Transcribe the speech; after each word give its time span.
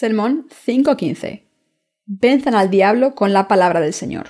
Sermón 0.00 0.46
5.15. 0.64 1.42
Venzan 2.06 2.54
al 2.54 2.70
diablo 2.70 3.16
con 3.16 3.32
la 3.32 3.48
palabra 3.48 3.80
del 3.80 3.92
Señor. 3.92 4.28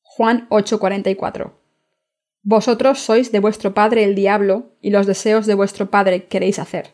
Juan 0.00 0.46
8:44. 0.48 1.52
Vosotros 2.42 2.98
sois 2.98 3.30
de 3.30 3.40
vuestro 3.40 3.74
padre 3.74 4.04
el 4.04 4.14
diablo, 4.14 4.72
y 4.80 4.88
los 4.88 5.06
deseos 5.06 5.44
de 5.44 5.52
vuestro 5.52 5.90
padre 5.90 6.28
queréis 6.28 6.58
hacer. 6.58 6.92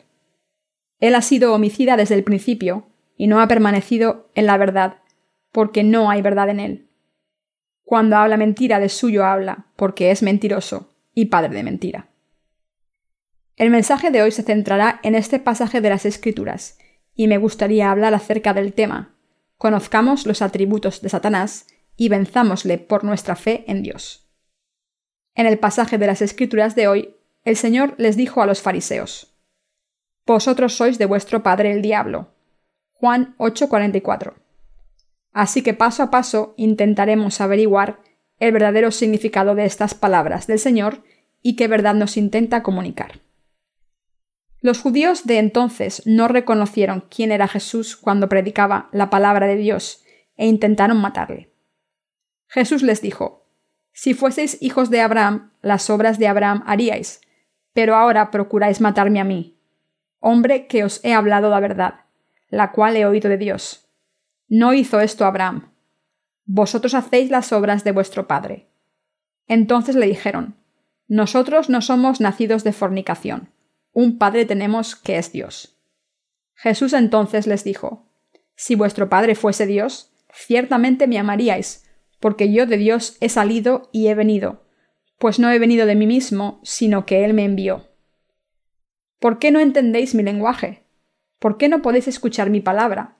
Él 0.99 1.15
ha 1.15 1.21
sido 1.21 1.53
homicida 1.53 1.95
desde 1.95 2.15
el 2.15 2.25
principio, 2.25 2.87
y 3.15 3.27
no 3.27 3.39
ha 3.39 3.47
permanecido 3.47 4.31
en 4.35 4.47
la 4.47 4.57
verdad, 4.57 4.97
porque 5.53 5.85
no 5.85 6.09
hay 6.09 6.21
verdad 6.21 6.49
en 6.49 6.59
él. 6.59 6.89
Cuando 7.85 8.17
habla 8.17 8.35
mentira 8.35 8.81
de 8.81 8.89
suyo 8.89 9.25
habla, 9.25 9.67
porque 9.77 10.11
es 10.11 10.23
mentiroso 10.23 10.93
y 11.13 11.27
padre 11.27 11.55
de 11.55 11.63
mentira. 11.63 12.09
El 13.55 13.69
mensaje 13.69 14.11
de 14.11 14.23
hoy 14.23 14.31
se 14.31 14.43
centrará 14.43 14.99
en 15.03 15.15
este 15.15 15.39
pasaje 15.39 15.79
de 15.79 15.89
las 15.89 16.05
Escrituras, 16.05 16.77
y 17.17 17.27
me 17.27 17.37
gustaría 17.37 17.91
hablar 17.91 18.13
acerca 18.13 18.53
del 18.53 18.71
tema. 18.71 19.17
Conozcamos 19.57 20.25
los 20.25 20.41
atributos 20.41 21.01
de 21.01 21.09
Satanás 21.09 21.67
y 21.97 22.07
venzámosle 22.07 22.77
por 22.77 23.03
nuestra 23.03 23.35
fe 23.35 23.65
en 23.67 23.81
Dios. 23.81 24.29
En 25.35 25.47
el 25.47 25.57
pasaje 25.57 25.97
de 25.97 26.07
las 26.07 26.21
Escrituras 26.21 26.75
de 26.75 26.87
hoy, 26.87 27.15
el 27.43 27.57
Señor 27.57 27.95
les 27.97 28.15
dijo 28.15 28.41
a 28.41 28.45
los 28.45 28.61
fariseos, 28.61 29.35
Vosotros 30.25 30.75
sois 30.75 30.99
de 30.99 31.05
vuestro 31.05 31.41
padre 31.41 31.71
el 31.71 31.81
diablo. 31.81 32.35
Juan 32.93 33.35
8:44. 33.37 34.35
Así 35.33 35.63
que 35.63 35.73
paso 35.73 36.03
a 36.03 36.11
paso 36.11 36.53
intentaremos 36.57 37.41
averiguar 37.41 37.99
el 38.39 38.51
verdadero 38.51 38.91
significado 38.91 39.55
de 39.55 39.65
estas 39.65 39.95
palabras 39.95 40.45
del 40.45 40.59
Señor 40.59 41.03
y 41.41 41.55
qué 41.55 41.67
verdad 41.67 41.95
nos 41.95 42.17
intenta 42.17 42.61
comunicar. 42.61 43.21
Los 44.59 44.79
judíos 44.79 45.27
de 45.27 45.37
entonces 45.37 46.01
no 46.05 46.27
reconocieron 46.27 47.05
quién 47.09 47.31
era 47.31 47.47
Jesús 47.47 47.95
cuando 47.95 48.27
predicaba 48.27 48.89
la 48.91 49.09
palabra 49.09 49.45
de 49.45 49.55
Dios 49.55 50.03
e 50.35 50.47
intentaron 50.47 50.97
matarle. 50.97 51.53
Jesús 52.47 52.81
les 52.81 53.01
dijo, 53.01 53.45
Si 53.91 54.13
fueseis 54.13 54.57
hijos 54.61 54.89
de 54.89 55.01
Abraham, 55.01 55.51
las 55.61 55.89
obras 55.89 56.17
de 56.17 56.27
Abraham 56.27 56.63
haríais, 56.65 57.21
pero 57.73 57.95
ahora 57.95 58.31
procuráis 58.31 58.81
matarme 58.81 59.19
a 59.19 59.23
mí, 59.23 59.59
hombre 60.19 60.65
que 60.65 60.83
os 60.83 61.03
he 61.05 61.13
hablado 61.13 61.49
la 61.51 61.59
verdad, 61.59 62.05
la 62.49 62.71
cual 62.71 62.95
he 62.95 63.05
oído 63.05 63.29
de 63.29 63.37
Dios. 63.37 63.87
No 64.47 64.73
hizo 64.73 65.01
esto 65.01 65.25
Abraham. 65.25 65.71
Vosotros 66.45 66.95
hacéis 66.95 67.29
las 67.29 67.51
obras 67.51 67.83
de 67.83 67.91
vuestro 67.91 68.27
padre. 68.27 68.69
Entonces 69.47 69.95
le 69.95 70.07
dijeron, 70.07 70.55
Nosotros 71.07 71.69
no 71.69 71.81
somos 71.81 72.21
nacidos 72.21 72.63
de 72.63 72.73
fornicación 72.73 73.51
un 73.99 74.19
Padre 74.19 74.45
tenemos 74.45 74.95
que 74.95 75.17
es 75.17 75.31
Dios. 75.31 75.75
Jesús 76.53 76.93
entonces 76.93 77.47
les 77.47 77.63
dijo, 77.63 78.05
Si 78.55 78.75
vuestro 78.75 79.09
Padre 79.09 79.33
fuese 79.33 79.65
Dios, 79.65 80.13
ciertamente 80.31 81.07
me 81.07 81.17
amaríais, 81.17 81.89
porque 82.19 82.53
yo 82.53 82.67
de 82.67 82.77
Dios 82.77 83.17
he 83.21 83.29
salido 83.29 83.89
y 83.91 84.09
he 84.09 84.13
venido, 84.13 84.67
pues 85.17 85.39
no 85.39 85.49
he 85.49 85.57
venido 85.57 85.87
de 85.87 85.95
mí 85.95 86.05
mismo, 86.05 86.59
sino 86.61 87.07
que 87.07 87.25
Él 87.25 87.33
me 87.33 87.43
envió. 87.43 87.87
¿Por 89.17 89.39
qué 89.39 89.49
no 89.49 89.59
entendéis 89.59 90.13
mi 90.13 90.21
lenguaje? 90.21 90.83
¿Por 91.39 91.57
qué 91.57 91.67
no 91.67 91.81
podéis 91.81 92.07
escuchar 92.07 92.51
mi 92.51 92.61
palabra? 92.61 93.17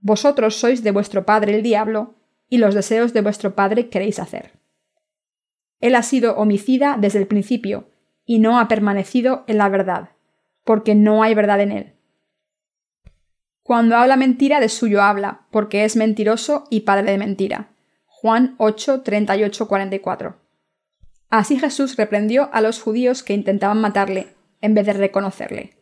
Vosotros 0.00 0.56
sois 0.56 0.82
de 0.82 0.90
vuestro 0.90 1.26
padre 1.26 1.54
el 1.54 1.62
diablo, 1.62 2.14
y 2.48 2.56
los 2.56 2.74
deseos 2.74 3.12
de 3.12 3.20
vuestro 3.20 3.54
padre 3.54 3.90
queréis 3.90 4.18
hacer. 4.18 4.52
Él 5.80 5.94
ha 5.94 6.02
sido 6.02 6.38
homicida 6.38 6.96
desde 6.98 7.18
el 7.18 7.26
principio, 7.26 7.90
y 8.24 8.38
no 8.38 8.58
ha 8.58 8.68
permanecido 8.68 9.44
en 9.48 9.58
la 9.58 9.68
verdad, 9.68 10.13
porque 10.64 10.94
no 10.94 11.22
hay 11.22 11.34
verdad 11.34 11.60
en 11.60 11.72
él. 11.72 11.94
Cuando 13.62 13.96
habla 13.96 14.16
mentira, 14.16 14.60
de 14.60 14.68
suyo 14.68 15.02
habla, 15.02 15.46
porque 15.50 15.84
es 15.84 15.96
mentiroso 15.96 16.64
y 16.70 16.80
padre 16.80 17.12
de 17.12 17.18
mentira. 17.18 17.70
Juan 18.06 18.54
8, 18.58 19.02
38, 19.02 19.68
44. 19.68 20.36
Así 21.30 21.58
Jesús 21.58 21.96
reprendió 21.96 22.50
a 22.52 22.60
los 22.60 22.80
judíos 22.80 23.22
que 23.22 23.32
intentaban 23.32 23.80
matarle, 23.80 24.34
en 24.60 24.74
vez 24.74 24.86
de 24.86 24.92
reconocerle. 24.92 25.76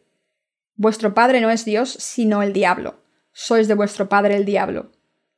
Vuestro 0.76 1.12
padre 1.14 1.40
no 1.40 1.50
es 1.50 1.64
Dios, 1.64 1.90
sino 1.90 2.42
el 2.42 2.52
diablo. 2.52 3.00
Sois 3.32 3.68
de 3.68 3.74
vuestro 3.74 4.08
padre 4.08 4.36
el 4.36 4.44
diablo. 4.44 4.92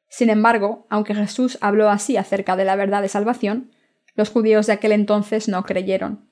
Sin 0.08 0.30
embargo, 0.30 0.86
aunque 0.90 1.14
Jesús 1.14 1.58
habló 1.60 1.90
así 1.90 2.16
acerca 2.16 2.56
de 2.56 2.64
la 2.64 2.76
verdad 2.76 3.02
de 3.02 3.08
salvación, 3.08 3.72
los 4.14 4.30
judíos 4.30 4.66
de 4.66 4.74
aquel 4.74 4.92
entonces 4.92 5.48
no 5.48 5.64
creyeron, 5.64 6.28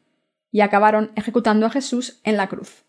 y 0.50 0.61
acabaron 0.61 1.11
ejecutando 1.17 1.67
a 1.67 1.71
Jesús 1.71 2.21
en 2.23 2.37
la 2.37 2.49
cruz. 2.49 2.84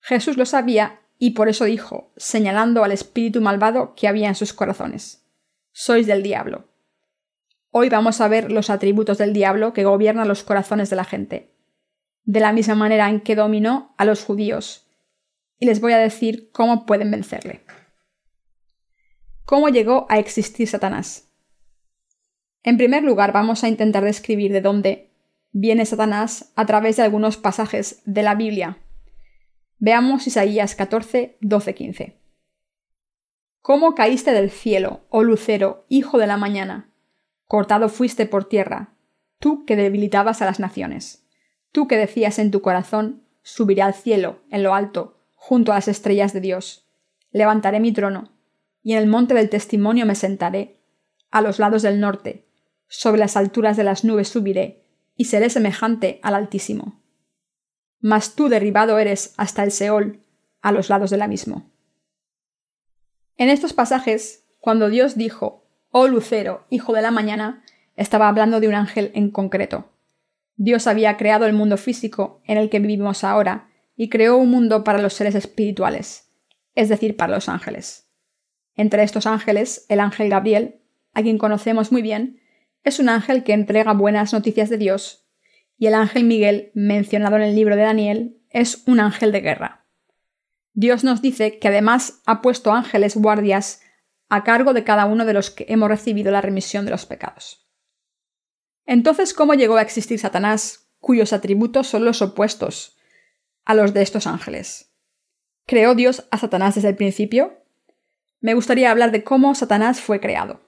Jesús 0.00 0.36
lo 0.36 0.46
sabía 0.46 1.00
y 1.18 1.30
por 1.30 1.48
eso 1.48 1.66
dijo, 1.66 2.12
señalando 2.16 2.82
al 2.82 2.92
espíritu 2.92 3.40
malvado 3.40 3.94
que 3.94 4.08
había 4.08 4.28
en 4.28 4.34
sus 4.34 4.52
corazones, 4.52 5.26
Sois 5.72 6.06
del 6.06 6.22
diablo. 6.22 6.68
Hoy 7.70 7.88
vamos 7.90 8.20
a 8.20 8.26
ver 8.26 8.50
los 8.50 8.70
atributos 8.70 9.18
del 9.18 9.32
diablo 9.32 9.72
que 9.72 9.84
gobiernan 9.84 10.26
los 10.26 10.42
corazones 10.42 10.90
de 10.90 10.96
la 10.96 11.04
gente, 11.04 11.54
de 12.24 12.40
la 12.40 12.52
misma 12.52 12.74
manera 12.74 13.08
en 13.08 13.20
que 13.20 13.36
dominó 13.36 13.94
a 13.98 14.04
los 14.04 14.24
judíos, 14.24 14.88
y 15.58 15.66
les 15.66 15.80
voy 15.80 15.92
a 15.92 15.98
decir 15.98 16.50
cómo 16.52 16.86
pueden 16.86 17.10
vencerle. 17.10 17.64
¿Cómo 19.44 19.68
llegó 19.68 20.06
a 20.08 20.18
existir 20.18 20.66
Satanás? 20.66 21.28
En 22.62 22.78
primer 22.78 23.04
lugar, 23.04 23.32
vamos 23.32 23.62
a 23.62 23.68
intentar 23.68 24.04
describir 24.04 24.52
de 24.52 24.60
dónde 24.60 25.10
viene 25.52 25.86
Satanás 25.86 26.52
a 26.56 26.66
través 26.66 26.96
de 26.96 27.02
algunos 27.02 27.36
pasajes 27.36 28.02
de 28.06 28.22
la 28.22 28.34
Biblia 28.34 28.78
Veamos 29.82 30.26
Isaías 30.26 30.74
14, 30.74 31.38
12, 31.40 31.74
15. 31.74 32.20
¿Cómo 33.62 33.94
caíste 33.94 34.30
del 34.32 34.50
cielo, 34.50 35.06
oh 35.08 35.22
lucero, 35.22 35.86
hijo 35.88 36.18
de 36.18 36.26
la 36.26 36.36
mañana? 36.36 36.92
Cortado 37.46 37.88
fuiste 37.88 38.26
por 38.26 38.44
tierra, 38.44 38.92
tú 39.38 39.64
que 39.64 39.76
debilitabas 39.76 40.42
a 40.42 40.44
las 40.44 40.60
naciones, 40.60 41.24
tú 41.72 41.88
que 41.88 41.96
decías 41.96 42.38
en 42.38 42.50
tu 42.50 42.60
corazón, 42.60 43.24
subiré 43.40 43.80
al 43.80 43.94
cielo, 43.94 44.42
en 44.50 44.64
lo 44.64 44.74
alto, 44.74 45.18
junto 45.34 45.72
a 45.72 45.76
las 45.76 45.88
estrellas 45.88 46.34
de 46.34 46.42
Dios, 46.42 46.86
levantaré 47.30 47.80
mi 47.80 47.92
trono, 47.92 48.34
y 48.82 48.92
en 48.92 48.98
el 48.98 49.06
monte 49.06 49.32
del 49.32 49.48
testimonio 49.48 50.04
me 50.04 50.14
sentaré, 50.14 50.82
a 51.30 51.40
los 51.40 51.58
lados 51.58 51.80
del 51.80 52.00
norte, 52.00 52.46
sobre 52.86 53.20
las 53.20 53.34
alturas 53.34 53.78
de 53.78 53.84
las 53.84 54.04
nubes 54.04 54.28
subiré, 54.28 54.84
y 55.16 55.24
seré 55.24 55.48
semejante 55.48 56.20
al 56.22 56.34
Altísimo 56.34 56.99
mas 58.00 58.34
tú 58.34 58.48
derribado 58.48 58.98
eres 58.98 59.34
hasta 59.36 59.62
el 59.62 59.70
Seol, 59.70 60.20
a 60.62 60.72
los 60.72 60.88
lados 60.88 61.10
del 61.10 61.22
abismo. 61.22 61.70
En 63.36 63.48
estos 63.48 63.72
pasajes, 63.72 64.44
cuando 64.58 64.90
Dios 64.90 65.16
dijo, 65.16 65.64
Oh 65.90 66.06
Lucero, 66.06 66.66
hijo 66.70 66.92
de 66.92 67.02
la 67.02 67.10
mañana, 67.10 67.62
estaba 67.96 68.28
hablando 68.28 68.60
de 68.60 68.68
un 68.68 68.74
ángel 68.74 69.10
en 69.14 69.30
concreto. 69.30 69.90
Dios 70.56 70.86
había 70.86 71.16
creado 71.16 71.46
el 71.46 71.54
mundo 71.54 71.76
físico 71.76 72.42
en 72.44 72.58
el 72.58 72.68
que 72.68 72.80
vivimos 72.80 73.24
ahora 73.24 73.70
y 73.96 74.08
creó 74.08 74.36
un 74.36 74.50
mundo 74.50 74.84
para 74.84 75.00
los 75.00 75.14
seres 75.14 75.34
espirituales, 75.34 76.30
es 76.74 76.88
decir, 76.88 77.16
para 77.16 77.34
los 77.34 77.48
ángeles. 77.48 78.10
Entre 78.76 79.02
estos 79.02 79.26
ángeles, 79.26 79.86
el 79.88 80.00
ángel 80.00 80.28
Gabriel, 80.28 80.80
a 81.12 81.22
quien 81.22 81.38
conocemos 81.38 81.92
muy 81.92 82.02
bien, 82.02 82.40
es 82.84 82.98
un 82.98 83.08
ángel 83.08 83.42
que 83.42 83.52
entrega 83.52 83.92
buenas 83.92 84.32
noticias 84.32 84.70
de 84.70 84.78
Dios 84.78 85.29
y 85.80 85.86
el 85.86 85.94
ángel 85.94 86.24
Miguel, 86.24 86.70
mencionado 86.74 87.36
en 87.36 87.42
el 87.42 87.56
libro 87.56 87.74
de 87.74 87.82
Daniel, 87.82 88.38
es 88.50 88.82
un 88.86 89.00
ángel 89.00 89.32
de 89.32 89.40
guerra. 89.40 89.86
Dios 90.74 91.04
nos 91.04 91.22
dice 91.22 91.58
que 91.58 91.68
además 91.68 92.20
ha 92.26 92.42
puesto 92.42 92.70
ángeles 92.70 93.16
guardias 93.16 93.80
a 94.28 94.44
cargo 94.44 94.74
de 94.74 94.84
cada 94.84 95.06
uno 95.06 95.24
de 95.24 95.32
los 95.32 95.50
que 95.50 95.64
hemos 95.70 95.88
recibido 95.88 96.30
la 96.30 96.42
remisión 96.42 96.84
de 96.84 96.90
los 96.90 97.06
pecados. 97.06 97.66
Entonces, 98.84 99.32
¿cómo 99.32 99.54
llegó 99.54 99.78
a 99.78 99.82
existir 99.82 100.18
Satanás, 100.18 100.90
cuyos 100.98 101.32
atributos 101.32 101.86
son 101.86 102.04
los 102.04 102.20
opuestos 102.20 102.98
a 103.64 103.74
los 103.74 103.94
de 103.94 104.02
estos 104.02 104.26
ángeles? 104.26 104.92
¿Creó 105.64 105.94
Dios 105.94 106.28
a 106.30 106.36
Satanás 106.36 106.74
desde 106.74 106.90
el 106.90 106.96
principio? 106.96 107.64
Me 108.42 108.52
gustaría 108.52 108.90
hablar 108.90 109.12
de 109.12 109.24
cómo 109.24 109.54
Satanás 109.54 109.98
fue 110.02 110.20
creado. 110.20 110.60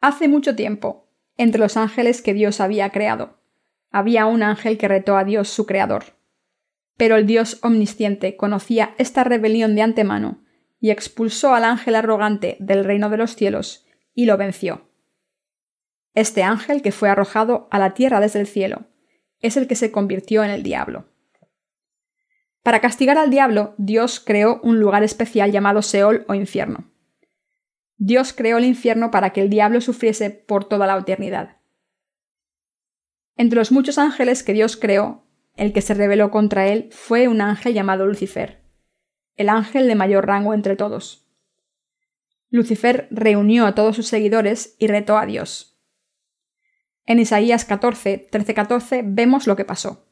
Hace 0.00 0.28
mucho 0.28 0.54
tiempo, 0.54 1.08
entre 1.36 1.60
los 1.60 1.76
ángeles 1.76 2.22
que 2.22 2.34
Dios 2.34 2.60
había 2.60 2.90
creado, 2.90 3.37
había 3.90 4.26
un 4.26 4.42
ángel 4.42 4.78
que 4.78 4.88
retó 4.88 5.16
a 5.16 5.24
Dios 5.24 5.48
su 5.48 5.66
creador. 5.66 6.04
Pero 6.96 7.16
el 7.16 7.26
Dios 7.26 7.58
omnisciente 7.62 8.36
conocía 8.36 8.94
esta 8.98 9.24
rebelión 9.24 9.74
de 9.74 9.82
antemano 9.82 10.44
y 10.80 10.90
expulsó 10.90 11.54
al 11.54 11.64
ángel 11.64 11.94
arrogante 11.94 12.56
del 12.60 12.84
reino 12.84 13.10
de 13.10 13.16
los 13.16 13.34
cielos 13.34 13.86
y 14.14 14.26
lo 14.26 14.36
venció. 14.36 14.88
Este 16.14 16.42
ángel 16.42 16.82
que 16.82 16.92
fue 16.92 17.08
arrojado 17.08 17.68
a 17.70 17.78
la 17.78 17.94
tierra 17.94 18.20
desde 18.20 18.40
el 18.40 18.46
cielo 18.46 18.86
es 19.40 19.56
el 19.56 19.68
que 19.68 19.76
se 19.76 19.92
convirtió 19.92 20.42
en 20.42 20.50
el 20.50 20.62
diablo. 20.62 21.06
Para 22.62 22.80
castigar 22.80 23.16
al 23.16 23.30
diablo, 23.30 23.74
Dios 23.78 24.20
creó 24.20 24.60
un 24.62 24.80
lugar 24.80 25.02
especial 25.02 25.52
llamado 25.52 25.80
Seol 25.80 26.24
o 26.28 26.34
infierno. 26.34 26.90
Dios 27.96 28.32
creó 28.32 28.58
el 28.58 28.64
infierno 28.64 29.10
para 29.10 29.30
que 29.30 29.40
el 29.40 29.50
diablo 29.50 29.80
sufriese 29.80 30.30
por 30.30 30.64
toda 30.64 30.86
la 30.86 30.98
eternidad. 30.98 31.57
Entre 33.38 33.56
los 33.56 33.70
muchos 33.70 33.98
ángeles 33.98 34.42
que 34.42 34.52
Dios 34.52 34.76
creó, 34.76 35.24
el 35.54 35.72
que 35.72 35.80
se 35.80 35.94
rebeló 35.94 36.32
contra 36.32 36.66
él 36.66 36.88
fue 36.90 37.28
un 37.28 37.40
ángel 37.40 37.72
llamado 37.72 38.04
Lucifer. 38.04 38.58
el 39.36 39.48
ángel 39.48 39.86
de 39.86 39.94
mayor 39.94 40.26
rango 40.26 40.52
entre 40.52 40.74
todos. 40.74 41.24
Lucifer 42.50 43.06
reunió 43.12 43.66
a 43.66 43.76
todos 43.76 43.94
sus 43.94 44.08
seguidores 44.08 44.74
y 44.80 44.88
retó 44.88 45.16
a 45.16 45.26
Dios. 45.26 45.78
En 47.06 47.20
Isaías 47.20 47.64
14, 47.64 48.28
13-14 48.28 49.02
vemos 49.04 49.46
lo 49.46 49.54
que 49.54 49.64
pasó. 49.64 50.08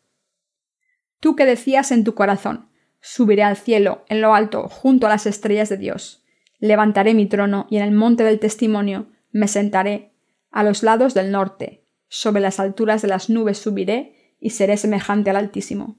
Tú 1.18 1.34
que 1.34 1.44
decías 1.44 1.90
en 1.90 2.04
tu 2.04 2.14
corazón, 2.14 2.70
subiré 3.00 3.42
al 3.42 3.56
cielo, 3.56 4.04
en 4.08 4.20
lo 4.20 4.36
alto, 4.36 4.68
junto 4.68 5.08
a 5.08 5.10
las 5.10 5.26
estrellas 5.26 5.68
de 5.68 5.78
Dios. 5.78 6.24
Levantaré 6.60 7.12
mi 7.12 7.26
trono 7.26 7.66
y 7.68 7.78
en 7.78 7.82
el 7.82 7.90
monte 7.90 8.22
del 8.22 8.38
testimonio 8.38 9.08
me 9.32 9.48
sentaré, 9.48 10.12
a 10.52 10.62
los 10.62 10.84
lados 10.84 11.14
del 11.14 11.32
norte, 11.32 11.85
sobre 12.08 12.40
las 12.40 12.60
alturas 12.60 13.02
de 13.02 13.08
las 13.08 13.30
nubes 13.30 13.58
subiré 13.58 14.34
y 14.40 14.50
seré 14.50 14.76
semejante 14.76 15.30
al 15.30 15.36
Altísimo. 15.36 15.96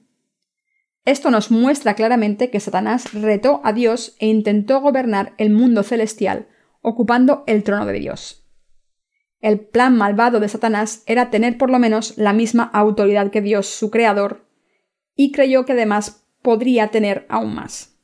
Esto 1.06 1.32
nos 1.32 1.52
muestra 1.52 1.94
claramente 1.96 2.50
que 2.50 2.60
Satanás 2.60 3.14
retó 3.14 3.62
a 3.64 3.72
Dios 3.72 4.16
e 4.20 4.28
intentó 4.28 4.82
gobernar 4.82 5.34
el 5.38 5.50
mundo 5.50 5.84
celestial, 5.84 6.48
ocupando 6.82 7.44
el 7.48 7.64
trono 7.64 7.86
de 7.86 7.94
Dios. 7.94 8.46
El 9.40 9.60
plan 9.60 9.96
malvado 9.96 10.40
de 10.40 10.50
Satanás 10.50 11.04
era 11.06 11.30
tener 11.30 11.58
por 11.58 11.70
lo 11.70 11.80
menos 11.80 12.18
la 12.18 12.34
misma 12.34 12.64
autoridad 12.74 13.32
que 13.32 13.42
Dios, 13.42 13.68
su 13.68 13.92
creador, 13.92 14.46
y 15.16 15.32
creyó 15.32 15.66
que 15.66 15.74
además 15.74 16.26
podría 16.42 16.90
tener 16.90 17.26
aún 17.30 17.56
más. 17.56 17.98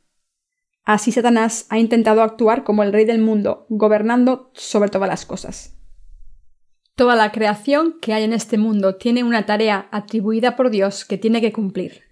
Así 0.86 1.12
Satanás 1.12 1.66
ha 1.70 1.80
intentado 1.80 2.22
actuar 2.22 2.64
como 2.64 2.84
el 2.84 2.94
rey 2.94 3.06
del 3.06 3.20
mundo, 3.20 3.66
gobernando 3.70 4.52
sobre 4.54 4.90
todas 4.90 5.10
las 5.10 5.26
cosas. 5.26 5.78
Toda 6.96 7.16
la 7.16 7.32
creación 7.32 7.98
que 8.00 8.14
hay 8.14 8.24
en 8.24 8.34
este 8.34 8.58
mundo 8.58 8.96
tiene 8.96 9.24
una 9.24 9.48
tarea 9.48 9.88
atribuida 9.92 10.56
por 10.56 10.70
Dios 10.70 11.06
que 11.06 11.18
tiene 11.18 11.42
que 11.42 11.52
cumplir. 11.52 12.04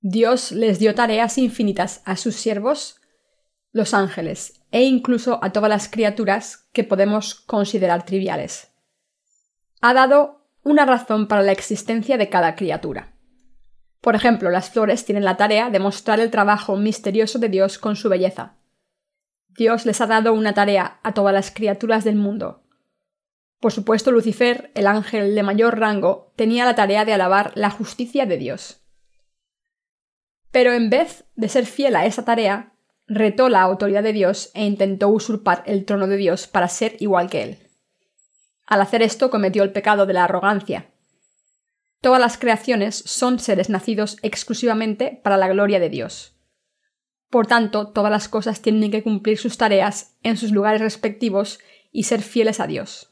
Dios 0.00 0.52
les 0.52 0.78
dio 0.78 0.94
tareas 0.94 1.38
infinitas 1.38 2.02
a 2.04 2.16
sus 2.16 2.36
siervos, 2.36 3.00
los 3.72 3.94
ángeles, 3.94 4.60
e 4.72 4.82
incluso 4.82 5.38
a 5.42 5.52
todas 5.52 5.70
las 5.70 5.88
criaturas 5.88 6.68
que 6.72 6.84
podemos 6.84 7.34
considerar 7.34 8.04
triviales. 8.04 8.72
Ha 9.80 9.94
dado 9.94 10.44
una 10.64 10.84
razón 10.84 11.26
para 11.26 11.42
la 11.42 11.52
existencia 11.52 12.18
de 12.18 12.28
cada 12.28 12.54
criatura. 12.56 13.14
Por 14.02 14.16
ejemplo, 14.16 14.50
las 14.50 14.70
flores 14.70 15.04
tienen 15.04 15.24
la 15.24 15.36
tarea 15.36 15.70
de 15.70 15.78
mostrar 15.78 16.20
el 16.20 16.30
trabajo 16.30 16.76
misterioso 16.76 17.38
de 17.38 17.48
Dios 17.48 17.78
con 17.78 17.96
su 17.96 18.08
belleza. 18.08 18.56
Dios 19.48 19.86
les 19.86 20.00
ha 20.00 20.06
dado 20.06 20.34
una 20.34 20.52
tarea 20.52 20.98
a 21.02 21.14
todas 21.14 21.32
las 21.32 21.50
criaturas 21.50 22.04
del 22.04 22.16
mundo. 22.16 22.61
Por 23.62 23.70
supuesto, 23.70 24.10
Lucifer, 24.10 24.72
el 24.74 24.88
ángel 24.88 25.36
de 25.36 25.42
mayor 25.44 25.78
rango, 25.78 26.32
tenía 26.34 26.64
la 26.64 26.74
tarea 26.74 27.04
de 27.04 27.12
alabar 27.12 27.52
la 27.54 27.70
justicia 27.70 28.26
de 28.26 28.36
Dios. 28.36 28.80
Pero 30.50 30.72
en 30.72 30.90
vez 30.90 31.26
de 31.36 31.48
ser 31.48 31.66
fiel 31.66 31.94
a 31.94 32.04
esa 32.04 32.24
tarea, 32.24 32.72
retó 33.06 33.48
la 33.48 33.62
autoridad 33.62 34.02
de 34.02 34.12
Dios 34.12 34.50
e 34.54 34.64
intentó 34.64 35.10
usurpar 35.10 35.62
el 35.64 35.84
trono 35.84 36.08
de 36.08 36.16
Dios 36.16 36.48
para 36.48 36.66
ser 36.66 36.96
igual 36.98 37.30
que 37.30 37.44
él. 37.44 37.58
Al 38.66 38.80
hacer 38.80 39.00
esto 39.00 39.30
cometió 39.30 39.62
el 39.62 39.70
pecado 39.70 40.06
de 40.06 40.14
la 40.14 40.24
arrogancia. 40.24 40.90
Todas 42.00 42.20
las 42.20 42.38
creaciones 42.38 42.96
son 42.96 43.38
seres 43.38 43.70
nacidos 43.70 44.16
exclusivamente 44.22 45.20
para 45.22 45.36
la 45.36 45.46
gloria 45.46 45.78
de 45.78 45.88
Dios. 45.88 46.34
Por 47.30 47.46
tanto, 47.46 47.92
todas 47.92 48.10
las 48.10 48.28
cosas 48.28 48.60
tienen 48.60 48.90
que 48.90 49.04
cumplir 49.04 49.38
sus 49.38 49.56
tareas 49.56 50.16
en 50.24 50.36
sus 50.36 50.50
lugares 50.50 50.80
respectivos 50.80 51.60
y 51.92 52.02
ser 52.02 52.22
fieles 52.22 52.58
a 52.58 52.66
Dios. 52.66 53.11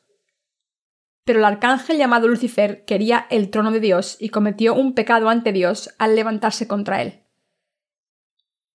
Pero 1.31 1.39
el 1.39 1.45
arcángel 1.45 1.97
llamado 1.97 2.27
Lucifer 2.27 2.85
quería 2.85 3.29
el 3.31 3.51
trono 3.51 3.71
de 3.71 3.79
Dios 3.79 4.17
y 4.19 4.31
cometió 4.31 4.75
un 4.75 4.95
pecado 4.95 5.29
ante 5.29 5.53
Dios 5.53 5.95
al 5.97 6.17
levantarse 6.17 6.67
contra 6.67 7.03
él. 7.03 7.23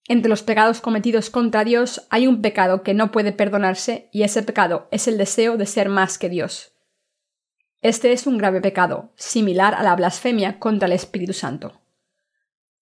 Entre 0.08 0.30
los 0.30 0.42
pecados 0.42 0.80
cometidos 0.80 1.30
contra 1.30 1.66
Dios 1.66 2.08
hay 2.12 2.28
un 2.28 2.42
pecado 2.42 2.82
que 2.82 2.94
no 2.94 3.12
puede 3.12 3.34
perdonarse 3.34 4.08
y 4.14 4.24
ese 4.24 4.42
pecado 4.42 4.88
es 4.92 5.10
el 5.10 5.18
deseo 5.18 5.58
de 5.58 5.66
ser 5.66 5.90
más 5.90 6.18
que 6.18 6.30
Dios. 6.30 6.72
Este 7.82 8.14
es 8.14 8.26
un 8.26 8.38
grave 8.38 8.62
pecado, 8.62 9.12
similar 9.18 9.76
a 9.76 9.84
la 9.84 9.94
blasfemia 9.94 10.58
contra 10.58 10.86
el 10.86 10.94
Espíritu 10.94 11.34
Santo. 11.34 11.82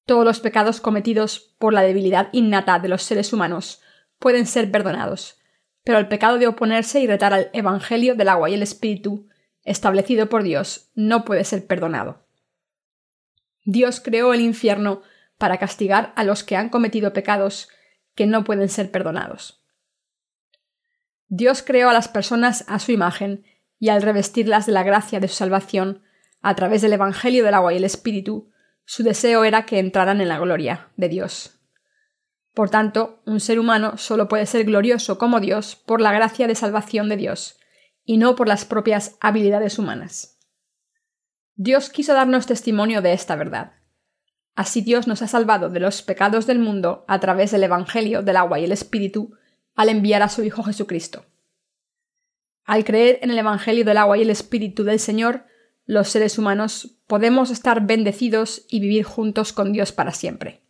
Todos 0.05 0.23
los 0.23 0.39
pecados 0.39 0.81
cometidos 0.81 1.55
por 1.57 1.73
la 1.73 1.81
debilidad 1.81 2.29
innata 2.31 2.77
de 2.77 2.89
los 2.89 3.01
seres 3.01 3.33
humanos 3.33 3.81
pueden 4.19 4.45
ser 4.45 4.69
perdonados, 4.69 5.39
pero 5.83 5.97
el 5.97 6.07
pecado 6.07 6.37
de 6.37 6.45
oponerse 6.45 6.99
y 6.99 7.07
retar 7.07 7.33
al 7.33 7.49
Evangelio 7.53 8.13
del 8.13 8.29
agua 8.29 8.51
y 8.51 8.53
el 8.53 8.61
Espíritu, 8.61 9.29
establecido 9.63 10.29
por 10.29 10.43
Dios, 10.43 10.91
no 10.95 11.25
puede 11.25 11.43
ser 11.43 11.65
perdonado. 11.67 12.25
Dios 13.65 14.01
creó 14.01 14.33
el 14.33 14.41
infierno 14.41 15.01
para 15.37 15.57
castigar 15.57 16.13
a 16.15 16.23
los 16.23 16.43
que 16.43 16.55
han 16.55 16.69
cometido 16.69 17.13
pecados 17.13 17.69
que 18.15 18.25
no 18.25 18.43
pueden 18.43 18.69
ser 18.69 18.91
perdonados. 18.91 19.63
Dios 21.27 21.63
creó 21.63 21.89
a 21.89 21.93
las 21.93 22.07
personas 22.07 22.65
a 22.67 22.79
su 22.79 22.91
imagen 22.91 23.45
y 23.79 23.89
al 23.89 24.01
revestirlas 24.01 24.65
de 24.65 24.71
la 24.71 24.83
gracia 24.83 25.19
de 25.19 25.27
su 25.27 25.35
salvación 25.35 26.03
a 26.41 26.55
través 26.55 26.81
del 26.81 26.93
Evangelio 26.93 27.43
del 27.43 27.53
agua 27.53 27.73
y 27.73 27.77
el 27.77 27.85
Espíritu, 27.85 28.51
su 28.85 29.03
deseo 29.03 29.45
era 29.45 29.65
que 29.65 29.79
entraran 29.79 30.21
en 30.21 30.27
la 30.27 30.39
gloria 30.39 30.89
de 30.97 31.09
Dios. 31.09 31.59
Por 32.53 32.69
tanto, 32.69 33.21
un 33.25 33.39
ser 33.39 33.59
humano 33.59 33.97
solo 33.97 34.27
puede 34.27 34.45
ser 34.45 34.65
glorioso 34.65 35.17
como 35.17 35.39
Dios 35.39 35.75
por 35.75 36.01
la 36.01 36.11
gracia 36.11 36.47
de 36.47 36.55
salvación 36.55 37.09
de 37.09 37.17
Dios, 37.17 37.57
y 38.05 38.17
no 38.17 38.35
por 38.35 38.47
las 38.47 38.65
propias 38.65 39.17
habilidades 39.19 39.79
humanas. 39.79 40.37
Dios 41.55 41.89
quiso 41.89 42.13
darnos 42.13 42.47
testimonio 42.47 43.01
de 43.01 43.13
esta 43.13 43.35
verdad. 43.35 43.73
Así 44.55 44.81
Dios 44.81 45.07
nos 45.07 45.21
ha 45.21 45.27
salvado 45.27 45.69
de 45.69 45.79
los 45.79 46.01
pecados 46.01 46.45
del 46.45 46.59
mundo 46.59 47.05
a 47.07 47.19
través 47.19 47.51
del 47.51 47.63
Evangelio 47.63 48.21
del 48.21 48.37
agua 48.37 48.59
y 48.59 48.65
el 48.65 48.71
Espíritu 48.71 49.35
al 49.75 49.89
enviar 49.89 50.21
a 50.21 50.29
su 50.29 50.43
Hijo 50.43 50.63
Jesucristo. 50.63 51.25
Al 52.65 52.83
creer 52.83 53.19
en 53.21 53.31
el 53.31 53.37
Evangelio 53.37 53.83
del 53.83 53.97
agua 53.97 54.17
y 54.17 54.21
el 54.21 54.29
Espíritu 54.29 54.83
del 54.83 54.99
Señor, 54.99 55.45
los 55.85 56.09
seres 56.09 56.37
humanos 56.37 56.97
podemos 57.07 57.49
estar 57.51 57.85
bendecidos 57.85 58.65
y 58.69 58.79
vivir 58.79 59.03
juntos 59.03 59.53
con 59.53 59.73
Dios 59.73 59.91
para 59.91 60.11
siempre. 60.11 60.61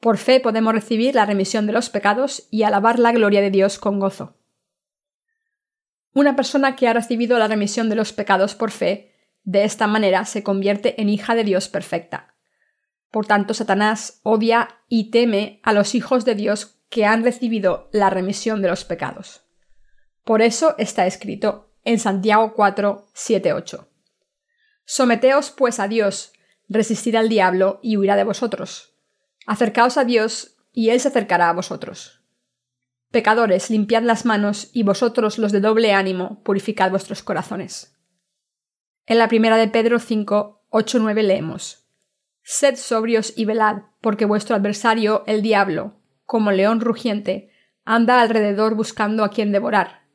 Por 0.00 0.18
fe 0.18 0.40
podemos 0.40 0.74
recibir 0.74 1.14
la 1.14 1.26
remisión 1.26 1.66
de 1.66 1.72
los 1.72 1.90
pecados 1.90 2.46
y 2.50 2.62
alabar 2.62 2.98
la 2.98 3.12
gloria 3.12 3.40
de 3.40 3.50
Dios 3.50 3.78
con 3.78 4.00
gozo. 4.00 4.36
Una 6.14 6.36
persona 6.36 6.76
que 6.76 6.88
ha 6.88 6.92
recibido 6.92 7.38
la 7.38 7.48
remisión 7.48 7.88
de 7.88 7.96
los 7.96 8.12
pecados 8.12 8.54
por 8.54 8.70
fe, 8.70 9.12
de 9.42 9.64
esta 9.64 9.86
manera 9.88 10.24
se 10.24 10.42
convierte 10.42 11.00
en 11.02 11.08
hija 11.08 11.34
de 11.34 11.44
Dios 11.44 11.68
perfecta. 11.68 12.34
Por 13.10 13.26
tanto, 13.26 13.52
Satanás 13.52 14.20
odia 14.22 14.80
y 14.88 15.10
teme 15.10 15.60
a 15.62 15.72
los 15.72 15.94
hijos 15.94 16.24
de 16.24 16.36
Dios 16.36 16.78
que 16.88 17.04
han 17.04 17.24
recibido 17.24 17.90
la 17.92 18.10
remisión 18.10 18.62
de 18.62 18.68
los 18.68 18.84
pecados. 18.84 19.42
Por 20.24 20.40
eso 20.40 20.76
está 20.78 21.06
escrito 21.06 21.72
en 21.84 21.98
Santiago 21.98 22.54
4, 22.54 23.06
7, 23.12 23.52
8. 23.52 23.88
Someteos 24.84 25.50
pues 25.50 25.80
a 25.80 25.88
Dios, 25.88 26.32
resistid 26.68 27.16
al 27.16 27.28
diablo 27.28 27.80
y 27.82 27.96
huirá 27.96 28.16
de 28.16 28.24
vosotros. 28.24 28.94
Acercaos 29.46 29.98
a 29.98 30.04
Dios 30.04 30.56
y 30.72 30.90
él 30.90 31.00
se 31.00 31.08
acercará 31.08 31.50
a 31.50 31.54
vosotros. 31.54 32.23
Pecadores, 33.14 33.70
limpiad 33.70 34.02
las 34.02 34.24
manos 34.24 34.70
y 34.72 34.82
vosotros 34.82 35.38
los 35.38 35.52
de 35.52 35.60
doble 35.60 35.92
ánimo, 35.92 36.42
purificad 36.42 36.90
vuestros 36.90 37.22
corazones. 37.22 37.96
En 39.06 39.18
la 39.18 39.28
primera 39.28 39.56
de 39.56 39.68
Pedro 39.68 40.00
5, 40.00 40.66
8, 40.68 40.98
9 40.98 41.22
leemos. 41.22 41.86
Sed 42.42 42.74
sobrios 42.74 43.32
y 43.36 43.44
velad, 43.44 43.82
porque 44.00 44.24
vuestro 44.24 44.56
adversario, 44.56 45.22
el 45.28 45.42
diablo, 45.42 45.94
como 46.24 46.50
león 46.50 46.80
rugiente, 46.80 47.52
anda 47.84 48.20
alrededor 48.20 48.74
buscando 48.74 49.22
a 49.22 49.30
quien 49.30 49.52
devorar, 49.52 50.08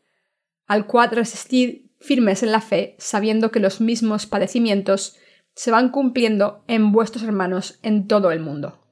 al 0.67 0.85
cual 0.85 1.11
resistid 1.11 1.91
firmes 2.01 2.43
en 2.43 2.51
la 2.51 2.59
fe, 2.59 2.97
sabiendo 2.99 3.49
que 3.49 3.61
los 3.61 3.79
mismos 3.79 4.25
padecimientos 4.25 5.15
se 5.53 5.71
van 5.71 5.87
cumpliendo 5.87 6.65
en 6.67 6.91
vuestros 6.91 7.23
hermanos 7.23 7.79
en 7.81 8.09
todo 8.09 8.31
el 8.31 8.41
mundo. 8.41 8.88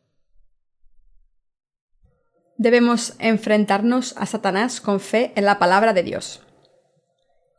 Debemos 2.58 3.14
enfrentarnos 3.20 4.16
a 4.18 4.26
Satanás 4.26 4.82
con 4.82 5.00
fe 5.00 5.32
en 5.36 5.46
la 5.46 5.60
palabra 5.60 5.94
de 5.94 6.02
Dios. 6.02 6.42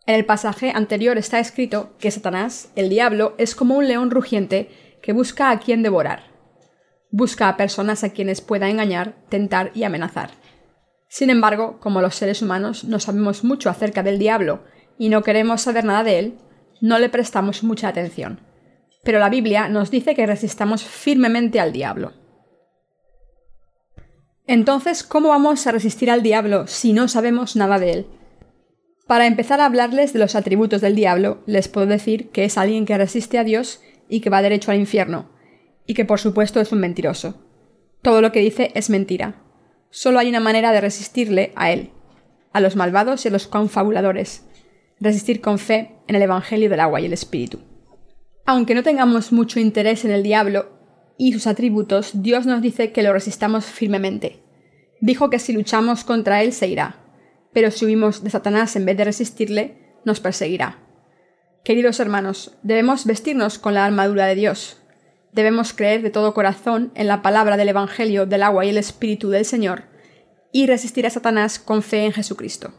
En 0.06 0.16
el 0.16 0.24
pasaje 0.24 0.72
anterior 0.74 1.18
está 1.18 1.38
escrito 1.38 1.94
que 2.00 2.10
Satanás, 2.10 2.72
el 2.74 2.88
diablo, 2.88 3.34
es 3.38 3.54
como 3.54 3.76
un 3.76 3.86
león 3.86 4.10
rugiente 4.10 4.96
que 5.00 5.12
busca 5.12 5.50
a 5.50 5.60
quien 5.60 5.84
devorar. 5.84 6.24
Busca 7.10 7.48
a 7.48 7.56
personas 7.56 8.02
a 8.02 8.10
quienes 8.10 8.40
pueda 8.40 8.68
engañar, 8.68 9.14
tentar 9.28 9.70
y 9.72 9.84
amenazar. 9.84 10.30
Sin 11.08 11.30
embargo, 11.30 11.78
como 11.78 12.02
los 12.02 12.16
seres 12.16 12.42
humanos 12.42 12.82
no 12.82 12.98
sabemos 12.98 13.44
mucho 13.44 13.70
acerca 13.70 14.02
del 14.02 14.18
diablo 14.18 14.64
y 14.98 15.10
no 15.10 15.22
queremos 15.22 15.62
saber 15.62 15.84
nada 15.84 16.02
de 16.02 16.18
él, 16.18 16.38
no 16.80 16.98
le 16.98 17.08
prestamos 17.08 17.62
mucha 17.62 17.86
atención. 17.86 18.40
Pero 19.04 19.20
la 19.20 19.30
Biblia 19.30 19.68
nos 19.68 19.92
dice 19.92 20.16
que 20.16 20.26
resistamos 20.26 20.82
firmemente 20.82 21.60
al 21.60 21.72
diablo. 21.72 22.12
Entonces, 24.48 25.02
¿cómo 25.02 25.28
vamos 25.28 25.66
a 25.66 25.72
resistir 25.72 26.10
al 26.10 26.22
diablo 26.22 26.66
si 26.66 26.94
no 26.94 27.06
sabemos 27.06 27.54
nada 27.54 27.78
de 27.78 27.92
él? 27.92 28.06
Para 29.06 29.26
empezar 29.26 29.60
a 29.60 29.66
hablarles 29.66 30.14
de 30.14 30.18
los 30.18 30.34
atributos 30.34 30.80
del 30.80 30.96
diablo, 30.96 31.42
les 31.44 31.68
puedo 31.68 31.86
decir 31.86 32.30
que 32.30 32.44
es 32.44 32.56
alguien 32.56 32.86
que 32.86 32.96
resiste 32.96 33.38
a 33.38 33.44
Dios 33.44 33.82
y 34.08 34.20
que 34.20 34.30
va 34.30 34.40
derecho 34.40 34.70
al 34.70 34.78
infierno, 34.78 35.28
y 35.86 35.92
que 35.92 36.06
por 36.06 36.18
supuesto 36.18 36.62
es 36.62 36.72
un 36.72 36.80
mentiroso. 36.80 37.34
Todo 38.00 38.22
lo 38.22 38.32
que 38.32 38.40
dice 38.40 38.72
es 38.74 38.88
mentira. 38.88 39.34
Solo 39.90 40.18
hay 40.18 40.30
una 40.30 40.40
manera 40.40 40.72
de 40.72 40.80
resistirle 40.80 41.52
a 41.54 41.70
él, 41.70 41.90
a 42.54 42.60
los 42.62 42.74
malvados 42.74 43.26
y 43.26 43.28
a 43.28 43.30
los 43.30 43.48
confabuladores. 43.48 44.46
Resistir 44.98 45.42
con 45.42 45.58
fe 45.58 45.96
en 46.06 46.16
el 46.16 46.22
Evangelio 46.22 46.70
del 46.70 46.80
agua 46.80 47.02
y 47.02 47.04
el 47.04 47.12
Espíritu. 47.12 47.58
Aunque 48.46 48.74
no 48.74 48.82
tengamos 48.82 49.30
mucho 49.30 49.60
interés 49.60 50.06
en 50.06 50.10
el 50.10 50.22
diablo 50.22 50.77
y 51.18 51.32
sus 51.32 51.46
atributos, 51.46 52.22
Dios 52.22 52.46
nos 52.46 52.62
dice 52.62 52.92
que 52.92 53.02
lo 53.02 53.12
resistamos 53.12 53.66
firmemente. 53.66 54.40
Dijo 55.00 55.28
que 55.28 55.40
si 55.40 55.52
luchamos 55.52 56.04
contra 56.04 56.42
él 56.42 56.52
se 56.52 56.68
irá, 56.68 56.96
pero 57.52 57.70
si 57.70 57.84
huimos 57.84 58.22
de 58.22 58.30
Satanás 58.30 58.76
en 58.76 58.86
vez 58.86 58.96
de 58.96 59.04
resistirle, 59.04 59.96
nos 60.04 60.20
perseguirá. 60.20 60.78
Queridos 61.64 61.98
hermanos, 62.00 62.56
debemos 62.62 63.04
vestirnos 63.04 63.58
con 63.58 63.74
la 63.74 63.84
armadura 63.84 64.26
de 64.26 64.36
Dios. 64.36 64.80
Debemos 65.32 65.72
creer 65.72 66.02
de 66.02 66.10
todo 66.10 66.34
corazón 66.34 66.92
en 66.94 67.08
la 67.08 67.20
palabra 67.20 67.56
del 67.56 67.68
Evangelio 67.68 68.24
del 68.24 68.44
agua 68.44 68.64
y 68.64 68.70
el 68.70 68.78
Espíritu 68.78 69.28
del 69.28 69.44
Señor 69.44 69.84
y 70.52 70.66
resistir 70.66 71.06
a 71.06 71.10
Satanás 71.10 71.58
con 71.58 71.82
fe 71.82 72.04
en 72.04 72.12
Jesucristo. 72.12 72.72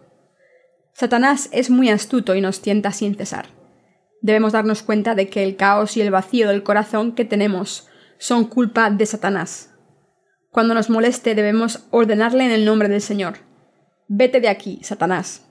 Satanás 0.93 1.49
es 1.51 1.69
muy 1.69 1.89
astuto 1.89 2.35
y 2.35 2.41
nos 2.41 2.61
tienta 2.61 2.91
sin 2.91 3.15
cesar. 3.15 3.47
Debemos 4.21 4.53
darnos 4.53 4.81
cuenta 4.81 5.13
de 5.13 5.29
que 5.29 5.43
el 5.43 5.55
caos 5.55 5.95
y 5.95 6.01
el 6.01 6.11
vacío 6.11 6.47
del 6.47 6.63
corazón 6.63 7.13
que 7.13 7.25
tenemos 7.25 7.88
son 8.19 8.45
culpa 8.45 8.91
de 8.91 9.05
Satanás. 9.05 9.73
Cuando 10.51 10.73
nos 10.75 10.89
moleste 10.89 11.33
debemos 11.33 11.87
ordenarle 11.89 12.45
en 12.45 12.51
el 12.51 12.65
nombre 12.65 12.89
del 12.89 13.01
Señor. 13.01 13.37
Vete 14.07 14.41
de 14.41 14.49
aquí, 14.49 14.79
Satanás. 14.83 15.47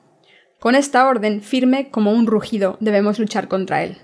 Con 0.61 0.75
esta 0.75 1.09
orden 1.09 1.41
firme 1.41 1.91
como 1.91 2.13
un 2.13 2.27
rugido 2.27 2.77
debemos 2.81 3.19
luchar 3.19 3.49
contra 3.49 3.83
él. 3.83 3.97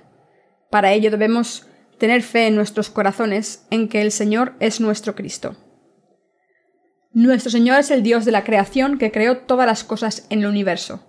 Para 0.71 0.92
ello 0.92 1.11
debemos 1.11 1.66
tener 1.99 2.23
fe 2.23 2.47
en 2.47 2.56
nuestros 2.56 2.90
corazones 2.90 3.66
en 3.71 3.88
que 3.88 4.00
el 4.00 4.11
Señor 4.11 4.54
es 4.61 4.80
nuestro 4.80 5.14
Cristo. 5.14 5.56
Nuestro 7.12 7.50
Señor 7.50 7.78
es 7.78 7.90
el 7.90 8.02
Dios 8.02 8.25
de 8.25 8.33
la 8.33 8.44
creación 8.44 8.99
que 8.99 9.12
creó 9.12 9.38
todas 9.38 9.66
las 9.66 9.85
cosas 9.85 10.26
en 10.30 10.40
el 10.40 10.47
universo, 10.47 11.06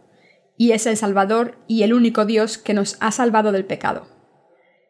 y 0.58 0.72
es 0.72 0.86
el 0.86 0.98
Salvador 0.98 1.58
y 1.68 1.84
el 1.84 1.94
único 1.94 2.26
Dios 2.26 2.58
que 2.58 2.76
nos 2.76 2.98
ha 3.00 3.12
salvado 3.12 3.52
del 3.52 3.66
pecado. 3.66 4.15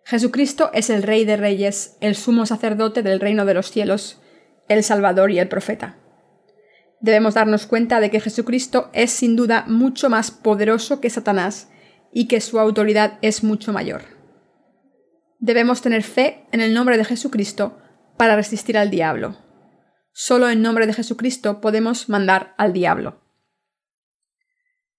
Jesucristo 0.05 0.69
es 0.71 0.91
el 0.91 1.01
Rey 1.01 1.25
de 1.25 1.35
Reyes, 1.35 1.97
el 2.00 2.15
sumo 2.15 2.45
sacerdote 2.45 3.01
del 3.01 3.19
reino 3.19 3.43
de 3.45 3.55
los 3.55 3.71
cielos, 3.71 4.21
el 4.69 4.83
Salvador 4.83 5.31
y 5.31 5.39
el 5.39 5.47
profeta. 5.47 5.97
Debemos 7.00 7.33
darnos 7.33 7.65
cuenta 7.65 8.00
de 8.00 8.12
que 8.12 8.19
Jesucristo 8.19 8.91
es 8.93 9.09
sin 9.09 9.35
duda 9.35 9.65
mucho 9.67 10.12
más 10.12 10.29
poderoso 10.29 11.01
que 11.01 11.09
Satanás 11.09 11.69
y 12.13 12.27
que 12.27 12.39
su 12.39 12.59
autoridad 12.59 13.17
es 13.24 13.43
mucho 13.43 13.74
mayor. 13.74 14.03
Debemos 15.39 15.81
tener 15.81 16.03
fe 16.03 16.45
en 16.51 16.62
el 16.62 16.75
nombre 16.75 17.00
de 17.00 17.05
Jesucristo 17.05 17.79
para 18.15 18.35
resistir 18.35 18.77
al 18.77 18.91
diablo. 18.91 19.38
Solo 20.13 20.50
en 20.51 20.62
nombre 20.62 20.85
de 20.85 20.93
Jesucristo 20.93 21.62
podemos 21.62 22.09
mandar 22.09 22.53
al 22.59 22.74
diablo. 22.74 23.25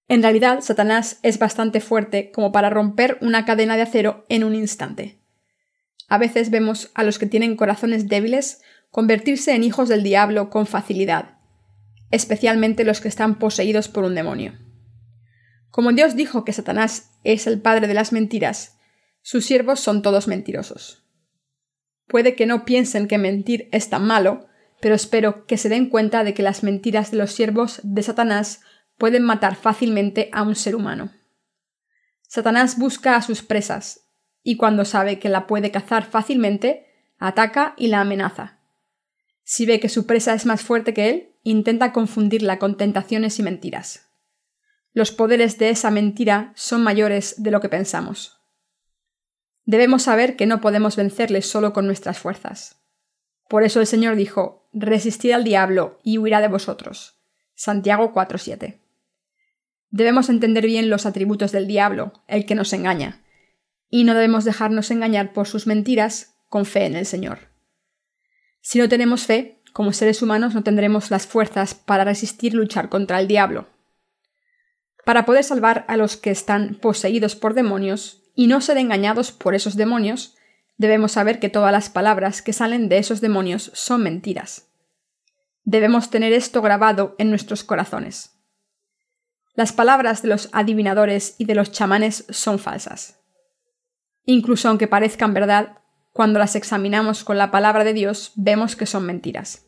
En 0.08 0.22
realidad, 0.22 0.60
Satanás 0.60 1.18
es 1.22 1.38
bastante 1.38 1.80
fuerte 1.80 2.30
como 2.30 2.52
para 2.52 2.70
romper 2.70 3.18
una 3.20 3.44
cadena 3.44 3.76
de 3.76 3.82
acero 3.82 4.24
en 4.28 4.44
un 4.44 4.54
instante. 4.54 5.18
A 6.08 6.18
veces 6.18 6.50
vemos 6.50 6.90
a 6.94 7.02
los 7.02 7.18
que 7.18 7.26
tienen 7.26 7.56
corazones 7.56 8.08
débiles 8.08 8.62
convertirse 8.90 9.54
en 9.54 9.64
hijos 9.64 9.88
del 9.88 10.04
diablo 10.04 10.48
con 10.48 10.66
facilidad, 10.66 11.38
especialmente 12.10 12.84
los 12.84 13.00
que 13.00 13.08
están 13.08 13.38
poseídos 13.38 13.88
por 13.88 14.04
un 14.04 14.14
demonio. 14.14 14.54
Como 15.70 15.92
Dios 15.92 16.14
dijo 16.14 16.44
que 16.44 16.52
Satanás 16.52 17.10
es 17.24 17.46
el 17.46 17.60
padre 17.60 17.88
de 17.88 17.94
las 17.94 18.12
mentiras, 18.12 18.78
sus 19.22 19.44
siervos 19.44 19.80
son 19.80 20.02
todos 20.02 20.28
mentirosos. 20.28 21.02
Puede 22.06 22.36
que 22.36 22.46
no 22.46 22.64
piensen 22.64 23.08
que 23.08 23.18
mentir 23.18 23.68
es 23.72 23.90
tan 23.90 24.06
malo, 24.06 24.46
pero 24.80 24.94
espero 24.94 25.46
que 25.46 25.58
se 25.58 25.68
den 25.68 25.90
cuenta 25.90 26.22
de 26.22 26.32
que 26.32 26.44
las 26.44 26.62
mentiras 26.62 27.10
de 27.10 27.16
los 27.16 27.32
siervos 27.32 27.80
de 27.82 28.04
Satanás 28.04 28.60
pueden 28.98 29.22
matar 29.22 29.56
fácilmente 29.56 30.30
a 30.32 30.42
un 30.42 30.54
ser 30.54 30.74
humano. 30.74 31.12
Satanás 32.28 32.78
busca 32.78 33.16
a 33.16 33.22
sus 33.22 33.42
presas, 33.42 34.08
y 34.42 34.56
cuando 34.56 34.84
sabe 34.84 35.18
que 35.18 35.28
la 35.28 35.46
puede 35.46 35.70
cazar 35.70 36.04
fácilmente, 36.04 36.86
ataca 37.18 37.74
y 37.76 37.88
la 37.88 38.00
amenaza. 38.00 38.60
Si 39.42 39.66
ve 39.66 39.80
que 39.80 39.88
su 39.88 40.06
presa 40.06 40.34
es 40.34 40.46
más 40.46 40.62
fuerte 40.62 40.94
que 40.94 41.08
él, 41.08 41.32
intenta 41.42 41.92
confundirla 41.92 42.58
con 42.58 42.76
tentaciones 42.76 43.38
y 43.38 43.42
mentiras. 43.42 44.08
Los 44.92 45.12
poderes 45.12 45.58
de 45.58 45.70
esa 45.70 45.90
mentira 45.90 46.52
son 46.56 46.82
mayores 46.82 47.42
de 47.42 47.50
lo 47.50 47.60
que 47.60 47.68
pensamos. 47.68 48.40
Debemos 49.64 50.04
saber 50.04 50.36
que 50.36 50.46
no 50.46 50.60
podemos 50.60 50.96
vencerle 50.96 51.42
solo 51.42 51.72
con 51.72 51.86
nuestras 51.86 52.18
fuerzas. 52.18 52.76
Por 53.48 53.62
eso 53.62 53.80
el 53.80 53.86
Señor 53.86 54.16
dijo, 54.16 54.68
Resistid 54.72 55.32
al 55.32 55.44
diablo 55.44 55.98
y 56.02 56.18
huirá 56.18 56.40
de 56.40 56.48
vosotros. 56.48 57.20
Santiago 57.54 58.12
4:7. 58.12 58.85
Debemos 59.96 60.28
entender 60.28 60.66
bien 60.66 60.90
los 60.90 61.06
atributos 61.06 61.52
del 61.52 61.66
diablo, 61.66 62.12
el 62.28 62.44
que 62.44 62.54
nos 62.54 62.74
engaña, 62.74 63.22
y 63.88 64.04
no 64.04 64.12
debemos 64.12 64.44
dejarnos 64.44 64.90
engañar 64.90 65.32
por 65.32 65.48
sus 65.48 65.66
mentiras 65.66 66.36
con 66.50 66.66
fe 66.66 66.84
en 66.84 66.96
el 66.96 67.06
Señor. 67.06 67.38
Si 68.60 68.78
no 68.78 68.90
tenemos 68.90 69.24
fe, 69.24 69.62
como 69.72 69.94
seres 69.94 70.20
humanos 70.20 70.54
no 70.54 70.62
tendremos 70.62 71.10
las 71.10 71.26
fuerzas 71.26 71.72
para 71.72 72.04
resistir 72.04 72.52
luchar 72.52 72.90
contra 72.90 73.18
el 73.18 73.26
diablo. 73.26 73.68
Para 75.06 75.24
poder 75.24 75.44
salvar 75.44 75.86
a 75.88 75.96
los 75.96 76.18
que 76.18 76.30
están 76.30 76.74
poseídos 76.74 77.34
por 77.34 77.54
demonios 77.54 78.22
y 78.34 78.48
no 78.48 78.60
ser 78.60 78.76
engañados 78.76 79.32
por 79.32 79.54
esos 79.54 79.76
demonios, 79.76 80.36
debemos 80.76 81.12
saber 81.12 81.40
que 81.40 81.48
todas 81.48 81.72
las 81.72 81.88
palabras 81.88 82.42
que 82.42 82.52
salen 82.52 82.90
de 82.90 82.98
esos 82.98 83.22
demonios 83.22 83.70
son 83.72 84.02
mentiras. 84.02 84.68
Debemos 85.64 86.10
tener 86.10 86.34
esto 86.34 86.60
grabado 86.60 87.14
en 87.16 87.30
nuestros 87.30 87.64
corazones. 87.64 88.35
Las 89.56 89.72
palabras 89.72 90.20
de 90.20 90.28
los 90.28 90.50
adivinadores 90.52 91.34
y 91.38 91.46
de 91.46 91.54
los 91.54 91.72
chamanes 91.72 92.26
son 92.28 92.58
falsas. 92.58 93.20
Incluso 94.24 94.68
aunque 94.68 94.86
parezcan 94.86 95.32
verdad, 95.32 95.78
cuando 96.12 96.38
las 96.38 96.56
examinamos 96.56 97.24
con 97.24 97.38
la 97.38 97.50
palabra 97.50 97.82
de 97.82 97.94
Dios 97.94 98.32
vemos 98.36 98.76
que 98.76 98.84
son 98.84 99.06
mentiras. 99.06 99.66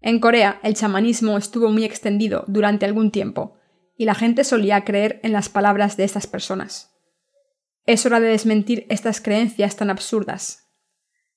En 0.00 0.20
Corea 0.20 0.60
el 0.62 0.74
chamanismo 0.74 1.36
estuvo 1.36 1.68
muy 1.70 1.84
extendido 1.84 2.44
durante 2.46 2.86
algún 2.86 3.10
tiempo, 3.10 3.56
y 3.96 4.04
la 4.04 4.14
gente 4.14 4.44
solía 4.44 4.84
creer 4.84 5.18
en 5.24 5.32
las 5.32 5.48
palabras 5.48 5.96
de 5.96 6.04
estas 6.04 6.28
personas. 6.28 6.94
Es 7.86 8.06
hora 8.06 8.20
de 8.20 8.28
desmentir 8.28 8.86
estas 8.88 9.20
creencias 9.20 9.74
tan 9.74 9.90
absurdas. 9.90 10.70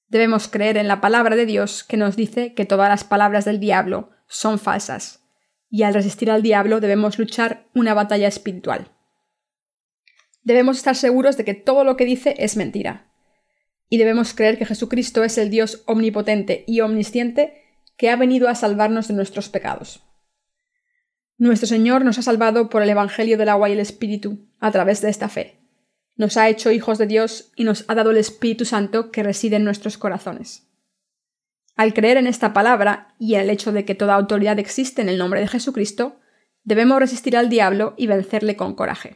Debemos 0.07 0.47
creer 0.47 0.77
en 0.77 0.87
la 0.87 1.01
palabra 1.01 1.35
de 1.35 1.45
Dios 1.47 1.83
que 1.83 1.97
nos 1.97 2.15
dice 2.15 2.53
que 2.53 2.65
todas 2.65 2.89
las 2.89 3.03
palabras 3.03 3.45
del 3.45 3.59
diablo 3.59 4.11
son 4.27 4.59
falsas, 4.59 5.23
y 5.69 5.83
al 5.83 5.93
resistir 5.93 6.31
al 6.31 6.41
diablo 6.41 6.79
debemos 6.79 7.19
luchar 7.19 7.67
una 7.73 7.93
batalla 7.93 8.27
espiritual. 8.27 8.91
Debemos 10.43 10.77
estar 10.77 10.95
seguros 10.95 11.37
de 11.37 11.45
que 11.45 11.53
todo 11.53 11.83
lo 11.83 11.95
que 11.95 12.05
dice 12.05 12.35
es 12.39 12.57
mentira, 12.57 13.11
y 13.89 13.97
debemos 13.97 14.33
creer 14.33 14.57
que 14.57 14.65
Jesucristo 14.65 15.23
es 15.23 15.37
el 15.37 15.49
Dios 15.49 15.83
omnipotente 15.85 16.63
y 16.67 16.81
omnisciente 16.81 17.63
que 17.97 18.09
ha 18.09 18.15
venido 18.15 18.47
a 18.47 18.55
salvarnos 18.55 19.07
de 19.07 19.13
nuestros 19.13 19.49
pecados. 19.49 20.03
Nuestro 21.37 21.67
Señor 21.67 22.05
nos 22.05 22.17
ha 22.17 22.21
salvado 22.21 22.69
por 22.69 22.81
el 22.81 22.89
Evangelio 22.89 23.37
del 23.37 23.49
agua 23.49 23.69
y 23.69 23.73
el 23.73 23.79
Espíritu 23.79 24.47
a 24.59 24.71
través 24.71 25.01
de 25.01 25.09
esta 25.09 25.29
fe 25.29 25.59
nos 26.19 26.35
ha 26.35 26.49
hecho 26.49 26.69
hijos 26.69 26.97
de 26.97 27.07
Dios 27.07 27.53
y 27.55 27.63
nos 27.63 27.85
ha 27.87 27.95
dado 27.95 28.11
el 28.11 28.17
Espíritu 28.17 28.65
Santo 28.65 29.09
que 29.09 29.23
reside 29.23 29.55
en 29.55 29.63
nuestros 29.63 29.97
corazones. 29.97 30.68
Al 31.79 31.93
creer 31.93 32.17
en 32.17 32.27
esta 32.27 32.51
palabra 32.51 33.15
y 33.19 33.35
en 33.35 33.39
el 33.39 33.49
hecho 33.49 33.71
de 33.71 33.85
que 33.85 33.95
toda 33.95 34.15
autoridad 34.15 34.59
existe 34.59 35.01
en 35.01 35.07
el 35.07 35.17
nombre 35.17 35.39
de 35.39 35.47
Jesucristo, 35.47 36.19
debemos 36.65 36.99
resistir 36.99 37.37
al 37.37 37.47
diablo 37.47 37.93
y 37.95 38.05
vencerle 38.05 38.57
con 38.57 38.75
coraje. 38.75 39.15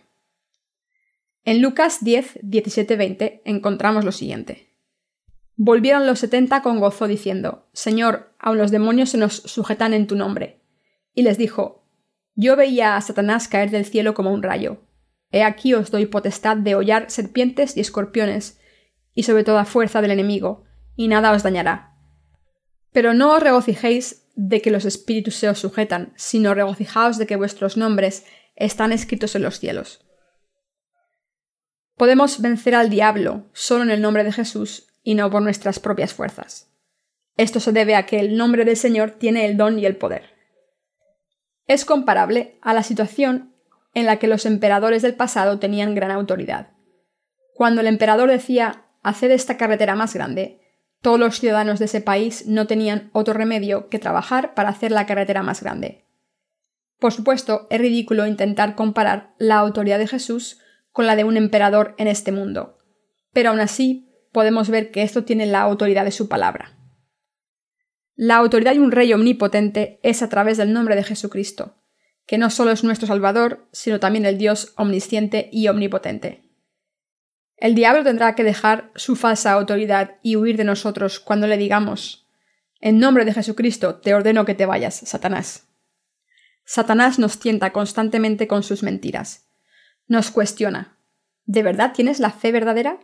En 1.44 1.62
Lucas 1.62 2.06
10, 2.06 2.40
17, 2.42 2.96
20 2.96 3.42
encontramos 3.44 4.06
lo 4.06 4.14
siguiente. 4.14 4.70
Volvieron 5.58 6.08
los 6.08 6.20
setenta 6.20 6.62
con 6.62 6.80
gozo 6.80 7.06
diciendo, 7.06 7.68
Señor, 7.74 8.34
aun 8.40 8.58
los 8.58 8.72
demonios 8.72 9.10
se 9.10 9.18
nos 9.18 9.36
sujetan 9.36 9.94
en 9.94 10.08
tu 10.08 10.16
nombre. 10.16 10.62
Y 11.14 11.24
les 11.24 11.38
dijo, 11.38 11.84
Yo 12.34 12.56
veía 12.56 12.96
a 12.96 13.02
Satanás 13.02 13.50
caer 13.50 13.72
del 13.72 13.84
cielo 13.84 14.14
como 14.14 14.32
un 14.32 14.42
rayo. 14.42 14.78
He 15.32 15.44
aquí 15.44 15.74
os 15.74 15.92
doy 15.92 16.06
potestad 16.06 16.56
de 16.56 16.76
hollar 16.76 17.12
serpientes 17.12 17.76
y 17.76 17.82
escorpiones, 17.82 18.62
y 19.14 19.24
sobre 19.24 19.44
toda 19.44 19.66
fuerza 19.66 20.02
del 20.02 20.12
enemigo, 20.12 20.64
y 20.96 21.10
nada 21.10 21.34
os 21.34 21.44
dañará. 21.44 21.93
Pero 22.94 23.14
no 23.14 23.34
os 23.34 23.44
regocijéis 23.44 24.24
de 24.36 24.62
que 24.62 24.72
los 24.72 24.86
espíritus 24.86 25.36
se 25.36 25.50
os 25.50 25.60
sujetan, 25.60 26.14
sino 26.16 26.54
regocijaos 26.54 27.18
de 27.18 27.28
que 27.28 27.36
vuestros 27.36 27.76
nombres 27.78 28.26
están 28.56 28.92
escritos 28.92 29.36
en 29.36 29.44
los 29.44 29.60
cielos. 29.60 30.06
Podemos 31.98 32.42
vencer 32.42 32.76
al 32.76 32.90
diablo 32.90 33.50
solo 33.54 33.84
en 33.84 33.92
el 33.92 34.02
nombre 34.02 34.24
de 34.24 34.32
Jesús 34.32 34.88
y 35.04 35.16
no 35.16 35.30
por 35.30 35.42
nuestras 35.42 35.80
propias 35.80 36.14
fuerzas. 36.14 36.72
Esto 37.38 37.60
se 37.60 37.72
debe 37.72 37.96
a 37.96 38.06
que 38.06 38.20
el 38.20 38.38
nombre 38.38 38.66
del 38.66 38.78
Señor 38.78 39.12
tiene 39.12 39.46
el 39.46 39.58
don 39.58 39.80
y 39.80 39.86
el 39.86 39.96
poder. 39.96 40.34
Es 41.66 41.86
comparable 41.86 42.58
a 42.62 42.74
la 42.74 42.84
situación 42.84 43.56
en 43.94 44.06
la 44.06 44.18
que 44.18 44.28
los 44.28 44.46
emperadores 44.46 45.02
del 45.02 45.16
pasado 45.16 45.60
tenían 45.60 45.96
gran 45.96 46.12
autoridad. 46.12 46.72
Cuando 47.54 47.82
el 47.82 47.88
emperador 47.88 48.30
decía 48.30 48.86
haced 49.04 49.32
esta 49.32 49.58
carretera 49.58 49.96
más 49.96 50.14
grande, 50.14 50.63
todos 51.04 51.20
los 51.20 51.38
ciudadanos 51.38 51.80
de 51.80 51.86
ese 51.86 52.00
país 52.00 52.48
no 52.48 52.66
tenían 52.66 53.10
otro 53.12 53.34
remedio 53.34 53.90
que 53.90 54.00
trabajar 54.00 54.54
para 54.54 54.70
hacer 54.70 54.92
la 54.94 55.06
carretera 55.06 55.44
más 55.44 55.62
grande. 55.62 56.06
Por 56.98 57.12
supuesto, 57.12 57.68
es 57.70 57.82
ridículo 57.82 58.26
intentar 58.26 58.76
comparar 58.76 59.34
la 59.38 59.58
autoridad 59.58 60.00
de 60.00 60.08
Jesús 60.08 60.62
con 60.94 61.06
la 61.06 61.18
de 61.18 61.26
un 61.26 61.36
emperador 61.36 61.94
en 61.98 62.08
este 62.08 62.32
mundo, 62.32 62.78
pero 63.34 63.50
aún 63.50 63.60
así 63.60 64.10
podemos 64.32 64.70
ver 64.70 64.92
que 64.92 65.04
esto 65.04 65.26
tiene 65.26 65.46
la 65.46 65.60
autoridad 65.60 66.06
de 66.06 66.12
su 66.12 66.30
palabra. 66.30 66.78
La 68.16 68.38
autoridad 68.38 68.72
de 68.72 68.80
un 68.80 68.94
rey 68.94 69.12
omnipotente 69.12 70.00
es 70.04 70.22
a 70.22 70.30
través 70.30 70.56
del 70.56 70.72
nombre 70.72 70.96
de 70.96 71.04
Jesucristo, 71.04 71.76
que 72.26 72.38
no 72.38 72.50
solo 72.50 72.72
es 72.72 72.86
nuestro 72.86 73.08
Salvador, 73.08 73.68
sino 73.74 74.00
también 74.00 74.26
el 74.26 74.38
Dios 74.38 74.72
omnisciente 74.78 75.50
y 75.52 75.68
omnipotente. 75.68 76.53
El 77.64 77.76
diablo 77.76 78.04
tendrá 78.04 78.36
que 78.36 78.44
dejar 78.44 78.92
su 78.94 79.16
falsa 79.16 79.54
autoridad 79.54 80.18
y 80.22 80.36
huir 80.36 80.58
de 80.58 80.66
nosotros 80.66 81.22
cuando 81.22 81.48
le 81.48 81.56
digamos 81.56 82.28
En 82.82 83.00
nombre 83.00 83.24
de 83.24 83.34
Jesucristo 83.34 83.96
te 84.02 84.14
ordeno 84.14 84.44
que 84.44 84.54
te 84.54 84.66
vayas, 84.66 84.96
Satanás. 84.96 85.70
Satanás 86.66 87.20
nos 87.20 87.40
tienta 87.40 87.72
constantemente 87.72 88.50
con 88.50 88.64
sus 88.64 88.84
mentiras. 88.84 89.48
Nos 90.08 90.30
cuestiona. 90.30 90.98
¿De 91.46 91.64
verdad 91.64 91.94
tienes 91.94 92.20
la 92.20 92.32
fe 92.32 92.52
verdadera? 92.52 93.00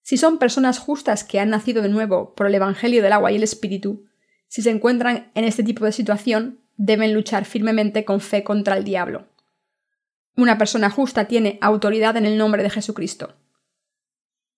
Si 0.00 0.16
son 0.16 0.38
personas 0.38 0.78
justas 0.78 1.22
que 1.22 1.38
han 1.38 1.50
nacido 1.50 1.82
de 1.82 1.90
nuevo 1.90 2.34
por 2.34 2.46
el 2.46 2.54
Evangelio 2.54 3.02
del 3.02 3.12
agua 3.12 3.32
y 3.32 3.36
el 3.36 3.42
Espíritu, 3.42 4.06
si 4.48 4.62
se 4.62 4.70
encuentran 4.70 5.30
en 5.34 5.44
este 5.44 5.62
tipo 5.62 5.84
de 5.84 5.92
situación, 5.92 6.58
deben 6.78 7.12
luchar 7.12 7.44
firmemente 7.44 8.06
con 8.06 8.22
fe 8.22 8.44
contra 8.44 8.78
el 8.78 8.84
diablo. 8.84 9.28
Una 10.36 10.56
persona 10.56 10.88
justa 10.88 11.26
tiene 11.26 11.58
autoridad 11.60 12.16
en 12.16 12.24
el 12.24 12.38
nombre 12.38 12.62
de 12.62 12.70
Jesucristo. 12.70 13.34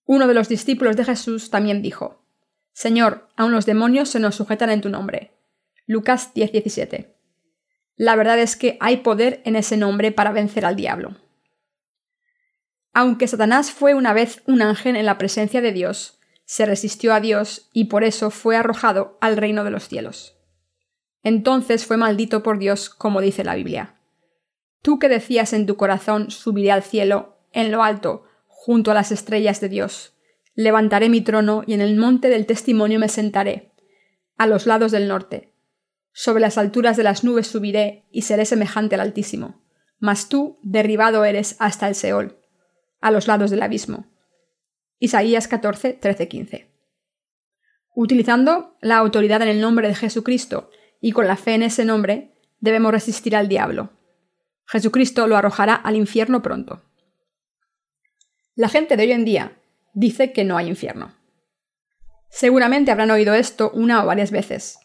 Uno 0.07 0.27
de 0.29 0.35
los 0.35 0.49
discípulos 0.49 0.97
de 0.97 1.05
Jesús 1.05 1.51
también 1.51 1.83
dijo, 1.83 2.25
Señor, 2.73 3.29
aun 3.37 3.53
los 3.53 3.67
demonios 3.67 4.09
se 4.09 4.21
nos 4.21 4.37
sujetan 4.37 4.71
en 4.71 4.81
tu 4.81 4.89
nombre. 4.89 5.33
Lucas 5.87 6.33
10:17. 6.35 7.15
La 7.97 8.15
verdad 8.17 8.39
es 8.39 8.57
que 8.57 8.77
hay 8.81 8.99
poder 8.99 9.41
en 9.45 9.57
ese 9.57 9.77
nombre 9.77 10.13
para 10.13 10.33
vencer 10.33 10.65
al 10.65 10.77
diablo. 10.77 11.17
Aunque 12.93 13.27
Satanás 13.27 13.73
fue 13.73 13.95
una 13.95 14.13
vez 14.13 14.43
un 14.47 14.63
ángel 14.63 14.97
en 14.97 15.07
la 15.07 15.19
presencia 15.19 15.61
de 15.61 15.73
Dios, 15.73 16.19
se 16.45 16.65
resistió 16.65 17.13
a 17.13 17.21
Dios 17.21 17.69
y 17.73 17.85
por 17.85 18.05
eso 18.05 18.31
fue 18.31 18.57
arrojado 18.57 19.19
al 19.21 19.37
reino 19.37 19.65
de 19.65 19.71
los 19.71 19.89
cielos. 19.89 20.37
Entonces 21.23 21.85
fue 21.87 21.97
maldito 21.97 22.43
por 22.43 22.59
Dios, 22.59 22.89
como 22.89 23.21
dice 23.21 23.43
la 23.43 23.57
Biblia. 23.57 23.97
Tú 24.81 24.99
que 24.99 25.09
decías 25.09 25.53
en 25.53 25.67
tu 25.67 25.77
corazón 25.77 26.31
subiré 26.31 26.71
al 26.71 26.85
cielo, 26.85 27.39
en 27.53 27.73
lo 27.73 27.83
alto, 27.83 28.25
junto 28.57 28.91
a 28.91 28.95
las 28.95 29.13
estrellas 29.13 29.61
de 29.61 29.69
Dios. 29.69 30.15
Levantaré 30.55 31.09
mi 31.09 31.21
trono 31.21 31.63
y 31.67 31.75
en 31.75 31.81
el 31.81 31.97
monte 31.97 32.29
del 32.29 32.47
testimonio 32.47 32.99
me 32.99 33.09
sentaré, 33.09 33.73
a 34.37 34.47
los 34.47 34.67
lados 34.67 34.93
del 34.93 35.09
norte, 35.09 35.53
sobre 36.19 36.41
las 36.41 36.57
alturas 36.57 36.97
de 36.97 37.03
las 37.03 37.25
nubes 37.25 37.47
subiré 37.47 38.07
y 38.11 38.23
seré 38.23 38.47
semejante 38.47 38.95
al 38.95 39.03
Altísimo. 39.03 39.63
Mas 39.99 40.31
tú 40.31 40.59
derribado 40.63 41.27
eres 41.27 41.57
hasta 41.59 41.89
el 41.89 41.95
Seol, 41.95 42.39
a 43.03 43.11
los 43.11 43.29
lados 43.29 43.51
del 43.51 43.61
abismo. 43.61 44.07
Isaías 44.99 45.47
14, 45.47 45.93
13, 45.93 46.27
15. 46.27 46.71
Utilizando 47.95 48.79
la 48.81 48.97
autoridad 48.97 49.43
en 49.43 49.49
el 49.49 49.61
nombre 49.61 49.89
de 49.89 49.95
Jesucristo 49.95 50.71
y 51.03 51.13
con 51.13 51.27
la 51.27 51.37
fe 51.37 51.53
en 51.53 51.65
ese 51.65 51.85
nombre, 51.85 52.33
debemos 52.61 52.93
resistir 52.93 53.37
al 53.37 53.49
diablo. 53.49 53.91
Jesucristo 54.65 55.27
lo 55.27 55.37
arrojará 55.37 55.75
al 55.75 55.97
infierno 55.97 56.41
pronto. 56.41 56.83
La 58.57 58.69
gente 58.69 58.97
de 58.97 59.05
hoy 59.05 59.13
en 59.13 59.25
día 59.25 59.61
dice 59.95 60.33
que 60.33 60.43
no 60.43 60.57
hay 60.57 60.67
infierno. 60.67 61.15
Seguramente 62.31 62.91
habrán 62.91 63.13
oído 63.13 63.35
esto 63.35 63.71
una 63.73 64.03
o 64.03 64.07
varias 64.07 64.31
veces, 64.33 64.79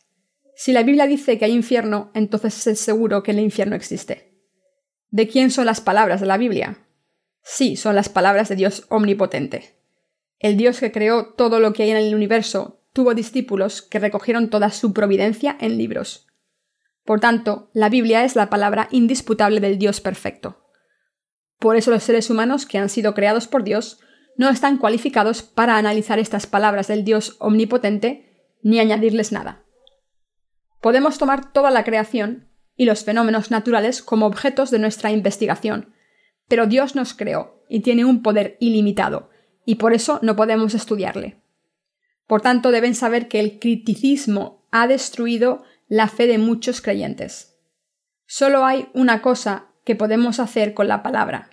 si 0.63 0.73
la 0.73 0.83
Biblia 0.83 1.07
dice 1.07 1.39
que 1.39 1.45
hay 1.45 1.53
infierno, 1.53 2.11
entonces 2.13 2.67
es 2.67 2.79
seguro 2.79 3.23
que 3.23 3.31
el 3.31 3.39
infierno 3.39 3.75
existe. 3.75 4.37
¿De 5.09 5.27
quién 5.27 5.49
son 5.49 5.65
las 5.65 5.81
palabras 5.81 6.21
de 6.21 6.27
la 6.27 6.37
Biblia? 6.37 6.85
Sí, 7.41 7.75
son 7.75 7.95
las 7.95 8.09
palabras 8.09 8.49
de 8.49 8.55
Dios 8.55 8.85
omnipotente. 8.89 9.79
El 10.37 10.57
Dios 10.57 10.79
que 10.79 10.91
creó 10.91 11.33
todo 11.33 11.59
lo 11.59 11.73
que 11.73 11.81
hay 11.81 11.89
en 11.89 11.97
el 11.97 12.13
universo 12.13 12.83
tuvo 12.93 13.15
discípulos 13.15 13.81
que 13.81 13.97
recogieron 13.97 14.51
toda 14.51 14.69
su 14.69 14.93
providencia 14.93 15.57
en 15.59 15.79
libros. 15.79 16.27
Por 17.05 17.19
tanto, 17.19 17.71
la 17.73 17.89
Biblia 17.89 18.23
es 18.23 18.35
la 18.35 18.49
palabra 18.49 18.87
indisputable 18.91 19.61
del 19.61 19.79
Dios 19.79 20.01
perfecto. 20.01 20.60
Por 21.61 21.75
eso 21.75 21.91
los 21.91 22.01
seres 22.01 22.31
humanos 22.31 22.65
que 22.65 22.79
han 22.79 22.89
sido 22.89 23.13
creados 23.13 23.47
por 23.47 23.63
Dios 23.63 23.99
no 24.35 24.49
están 24.49 24.79
cualificados 24.79 25.43
para 25.43 25.77
analizar 25.77 26.17
estas 26.17 26.47
palabras 26.47 26.87
del 26.87 27.05
Dios 27.05 27.35
omnipotente 27.37 28.55
ni 28.63 28.79
añadirles 28.79 29.31
nada. 29.31 29.63
Podemos 30.81 31.19
tomar 31.19 31.53
toda 31.53 31.69
la 31.69 31.83
creación 31.83 32.49
y 32.75 32.85
los 32.85 33.03
fenómenos 33.03 33.51
naturales 33.51 34.01
como 34.01 34.25
objetos 34.25 34.71
de 34.71 34.79
nuestra 34.79 35.11
investigación, 35.11 35.93
pero 36.47 36.65
Dios 36.65 36.95
nos 36.95 37.13
creó 37.13 37.63
y 37.69 37.81
tiene 37.81 38.05
un 38.05 38.23
poder 38.23 38.57
ilimitado, 38.59 39.29
y 39.63 39.75
por 39.75 39.93
eso 39.93 40.17
no 40.23 40.35
podemos 40.35 40.73
estudiarle. 40.73 41.43
Por 42.25 42.41
tanto, 42.41 42.71
deben 42.71 42.95
saber 42.95 43.27
que 43.27 43.39
el 43.39 43.59
criticismo 43.59 44.67
ha 44.71 44.87
destruido 44.87 45.63
la 45.87 46.07
fe 46.07 46.25
de 46.25 46.39
muchos 46.39 46.81
creyentes. 46.81 47.55
Solo 48.25 48.65
hay 48.65 48.89
una 48.95 49.21
cosa 49.21 49.67
que 49.83 49.95
podemos 49.95 50.39
hacer 50.39 50.73
con 50.73 50.87
la 50.87 51.03
palabra. 51.03 51.50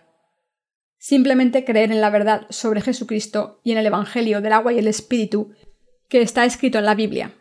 Simplemente 0.99 1.65
creer 1.65 1.93
en 1.93 2.01
la 2.01 2.11
verdad 2.11 2.47
sobre 2.51 2.81
Jesucristo 2.81 3.61
y 3.63 3.73
en 3.73 3.79
el 3.79 3.87
Evangelio 3.87 4.41
del 4.41 4.53
agua 4.53 4.73
y 4.73 4.79
el 4.79 4.89
Espíritu 4.89 5.53
que 6.09 6.21
está 6.21 6.45
escrito 6.45 6.79
en 6.79 6.85
la 6.85 6.95
Biblia. 6.95 7.35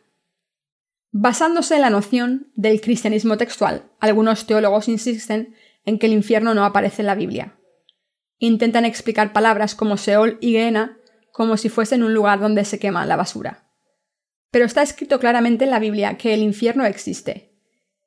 Basándose 1.12 1.76
en 1.76 1.82
la 1.82 1.90
noción 1.90 2.52
del 2.56 2.80
cristianismo 2.82 3.38
textual, 3.38 3.90
algunos 4.00 4.46
teólogos 4.46 4.88
insisten 4.88 5.56
en 5.86 5.98
que 5.98 6.06
el 6.06 6.14
infierno 6.14 6.54
no 6.54 6.66
aparece 6.66 7.02
en 7.02 7.08
la 7.08 7.16
Biblia. 7.16 7.58
Intentan 8.38 8.86
explicar 8.86 9.34
palabras 9.34 9.74
como 9.74 9.98
Seol 9.98 10.38
y 10.42 10.52
Gehenna 10.52 11.00
como 11.32 11.58
si 11.58 11.70
fuesen 11.70 12.04
un 12.04 12.14
lugar 12.14 12.40
donde 12.40 12.66
se 12.66 12.78
quema 12.78 13.06
la 13.06 13.16
basura. 13.16 13.72
Pero 14.52 14.66
está 14.66 14.82
escrito 14.82 15.20
claramente 15.20 15.66
en 15.66 15.72
la 15.72 15.80
Biblia 15.80 16.18
que 16.18 16.34
el 16.34 16.42
infierno 16.42 16.86
existe, 16.86 17.54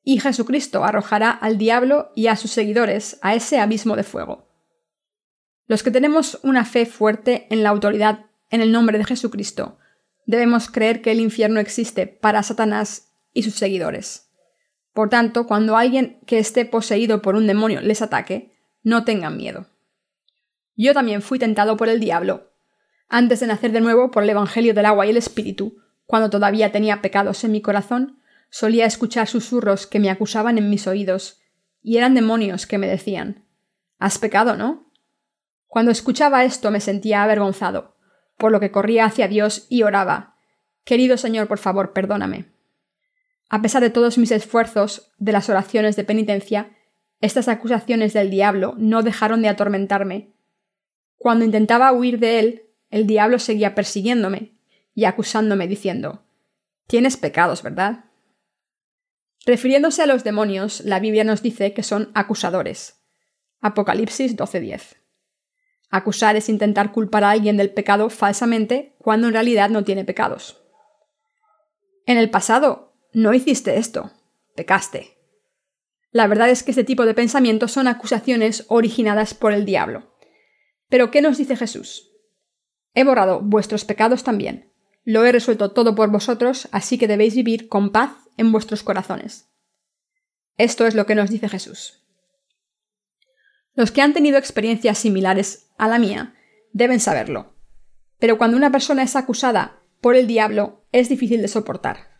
y 0.02 0.20
Jesucristo 0.20 0.84
arrojará 0.84 1.30
al 1.30 1.58
diablo 1.58 2.10
y 2.14 2.26
a 2.26 2.36
sus 2.36 2.50
seguidores 2.50 3.18
a 3.22 3.34
ese 3.34 3.58
abismo 3.58 3.96
de 3.96 4.02
fuego. 4.02 4.49
Los 5.70 5.84
que 5.84 5.92
tenemos 5.92 6.40
una 6.42 6.64
fe 6.64 6.84
fuerte 6.84 7.46
en 7.48 7.62
la 7.62 7.68
autoridad 7.68 8.26
en 8.50 8.60
el 8.60 8.72
nombre 8.72 8.98
de 8.98 9.04
Jesucristo 9.04 9.78
debemos 10.26 10.68
creer 10.68 11.00
que 11.00 11.12
el 11.12 11.20
infierno 11.20 11.60
existe 11.60 12.08
para 12.08 12.42
Satanás 12.42 13.12
y 13.32 13.44
sus 13.44 13.54
seguidores. 13.54 14.32
Por 14.92 15.10
tanto, 15.10 15.46
cuando 15.46 15.76
alguien 15.76 16.18
que 16.26 16.40
esté 16.40 16.64
poseído 16.64 17.22
por 17.22 17.36
un 17.36 17.46
demonio 17.46 17.80
les 17.82 18.02
ataque, 18.02 18.58
no 18.82 19.04
tengan 19.04 19.36
miedo. 19.36 19.68
Yo 20.74 20.92
también 20.92 21.22
fui 21.22 21.38
tentado 21.38 21.76
por 21.76 21.88
el 21.88 22.00
diablo, 22.00 22.50
antes 23.08 23.38
de 23.38 23.46
nacer 23.46 23.70
de 23.70 23.80
nuevo 23.80 24.10
por 24.10 24.24
el 24.24 24.30
Evangelio 24.30 24.74
del 24.74 24.86
agua 24.86 25.06
y 25.06 25.10
el 25.10 25.18
Espíritu, 25.18 25.76
cuando 26.04 26.30
todavía 26.30 26.72
tenía 26.72 27.00
pecados 27.00 27.44
en 27.44 27.52
mi 27.52 27.62
corazón, 27.62 28.18
solía 28.50 28.86
escuchar 28.86 29.28
susurros 29.28 29.86
que 29.86 30.00
me 30.00 30.10
acusaban 30.10 30.58
en 30.58 30.68
mis 30.68 30.88
oídos, 30.88 31.40
y 31.80 31.96
eran 31.96 32.14
demonios 32.16 32.66
que 32.66 32.78
me 32.78 32.88
decían 32.88 33.44
Has 34.00 34.18
pecado, 34.18 34.56
¿no? 34.56 34.89
Cuando 35.70 35.92
escuchaba 35.92 36.44
esto 36.44 36.72
me 36.72 36.80
sentía 36.80 37.22
avergonzado, 37.22 37.96
por 38.36 38.50
lo 38.50 38.58
que 38.58 38.72
corría 38.72 39.04
hacia 39.04 39.28
Dios 39.28 39.68
y 39.70 39.84
oraba 39.84 40.34
Querido 40.82 41.16
Señor, 41.16 41.46
por 41.46 41.58
favor, 41.58 41.92
perdóname. 41.92 42.46
A 43.48 43.62
pesar 43.62 43.80
de 43.80 43.90
todos 43.90 44.18
mis 44.18 44.32
esfuerzos, 44.32 45.12
de 45.18 45.30
las 45.30 45.48
oraciones 45.48 45.94
de 45.94 46.02
penitencia, 46.02 46.76
estas 47.20 47.46
acusaciones 47.46 48.14
del 48.14 48.30
diablo 48.30 48.74
no 48.78 49.04
dejaron 49.04 49.42
de 49.42 49.48
atormentarme. 49.48 50.32
Cuando 51.16 51.44
intentaba 51.44 51.92
huir 51.92 52.18
de 52.18 52.40
él, 52.40 52.62
el 52.88 53.06
diablo 53.06 53.38
seguía 53.38 53.76
persiguiéndome 53.76 54.56
y 54.92 55.04
acusándome 55.04 55.68
diciendo 55.68 56.24
Tienes 56.88 57.16
pecados, 57.16 57.62
¿verdad? 57.62 58.06
Refiriéndose 59.46 60.02
a 60.02 60.06
los 60.06 60.24
demonios, 60.24 60.80
la 60.80 60.98
Biblia 60.98 61.22
nos 61.22 61.42
dice 61.42 61.74
que 61.74 61.84
son 61.84 62.10
acusadores. 62.14 63.04
Apocalipsis 63.60 64.36
12:10. 64.36 64.99
Acusar 65.90 66.36
es 66.36 66.48
intentar 66.48 66.92
culpar 66.92 67.24
a 67.24 67.30
alguien 67.30 67.56
del 67.56 67.72
pecado 67.72 68.10
falsamente 68.10 68.94
cuando 68.98 69.26
en 69.26 69.32
realidad 69.32 69.70
no 69.70 69.84
tiene 69.84 70.04
pecados. 70.04 70.62
En 72.06 72.16
el 72.16 72.30
pasado 72.30 72.94
no 73.12 73.34
hiciste 73.34 73.76
esto, 73.76 74.12
pecaste. 74.54 75.18
La 76.12 76.28
verdad 76.28 76.48
es 76.48 76.62
que 76.62 76.70
este 76.70 76.84
tipo 76.84 77.06
de 77.06 77.14
pensamientos 77.14 77.72
son 77.72 77.88
acusaciones 77.88 78.64
originadas 78.68 79.34
por 79.34 79.52
el 79.52 79.64
diablo. 79.64 80.14
Pero 80.88 81.10
¿qué 81.10 81.22
nos 81.22 81.38
dice 81.38 81.56
Jesús? 81.56 82.10
He 82.94 83.04
borrado 83.04 83.40
vuestros 83.40 83.84
pecados 83.84 84.24
también. 84.24 84.72
Lo 85.04 85.24
he 85.24 85.32
resuelto 85.32 85.72
todo 85.72 85.94
por 85.94 86.10
vosotros, 86.10 86.68
así 86.72 86.98
que 86.98 87.08
debéis 87.08 87.34
vivir 87.34 87.68
con 87.68 87.90
paz 87.90 88.12
en 88.36 88.52
vuestros 88.52 88.82
corazones. 88.82 89.48
Esto 90.56 90.86
es 90.86 90.94
lo 90.94 91.06
que 91.06 91.14
nos 91.14 91.30
dice 91.30 91.48
Jesús. 91.48 91.99
Los 93.80 93.92
que 93.92 94.02
han 94.02 94.12
tenido 94.12 94.36
experiencias 94.36 94.98
similares 94.98 95.70
a 95.78 95.88
la 95.88 95.98
mía 95.98 96.34
deben 96.74 97.00
saberlo. 97.00 97.54
Pero 98.18 98.36
cuando 98.36 98.58
una 98.58 98.70
persona 98.70 99.02
es 99.02 99.16
acusada 99.16 99.80
por 100.02 100.16
el 100.16 100.26
diablo, 100.26 100.84
es 100.92 101.08
difícil 101.08 101.40
de 101.40 101.48
soportar. 101.48 102.10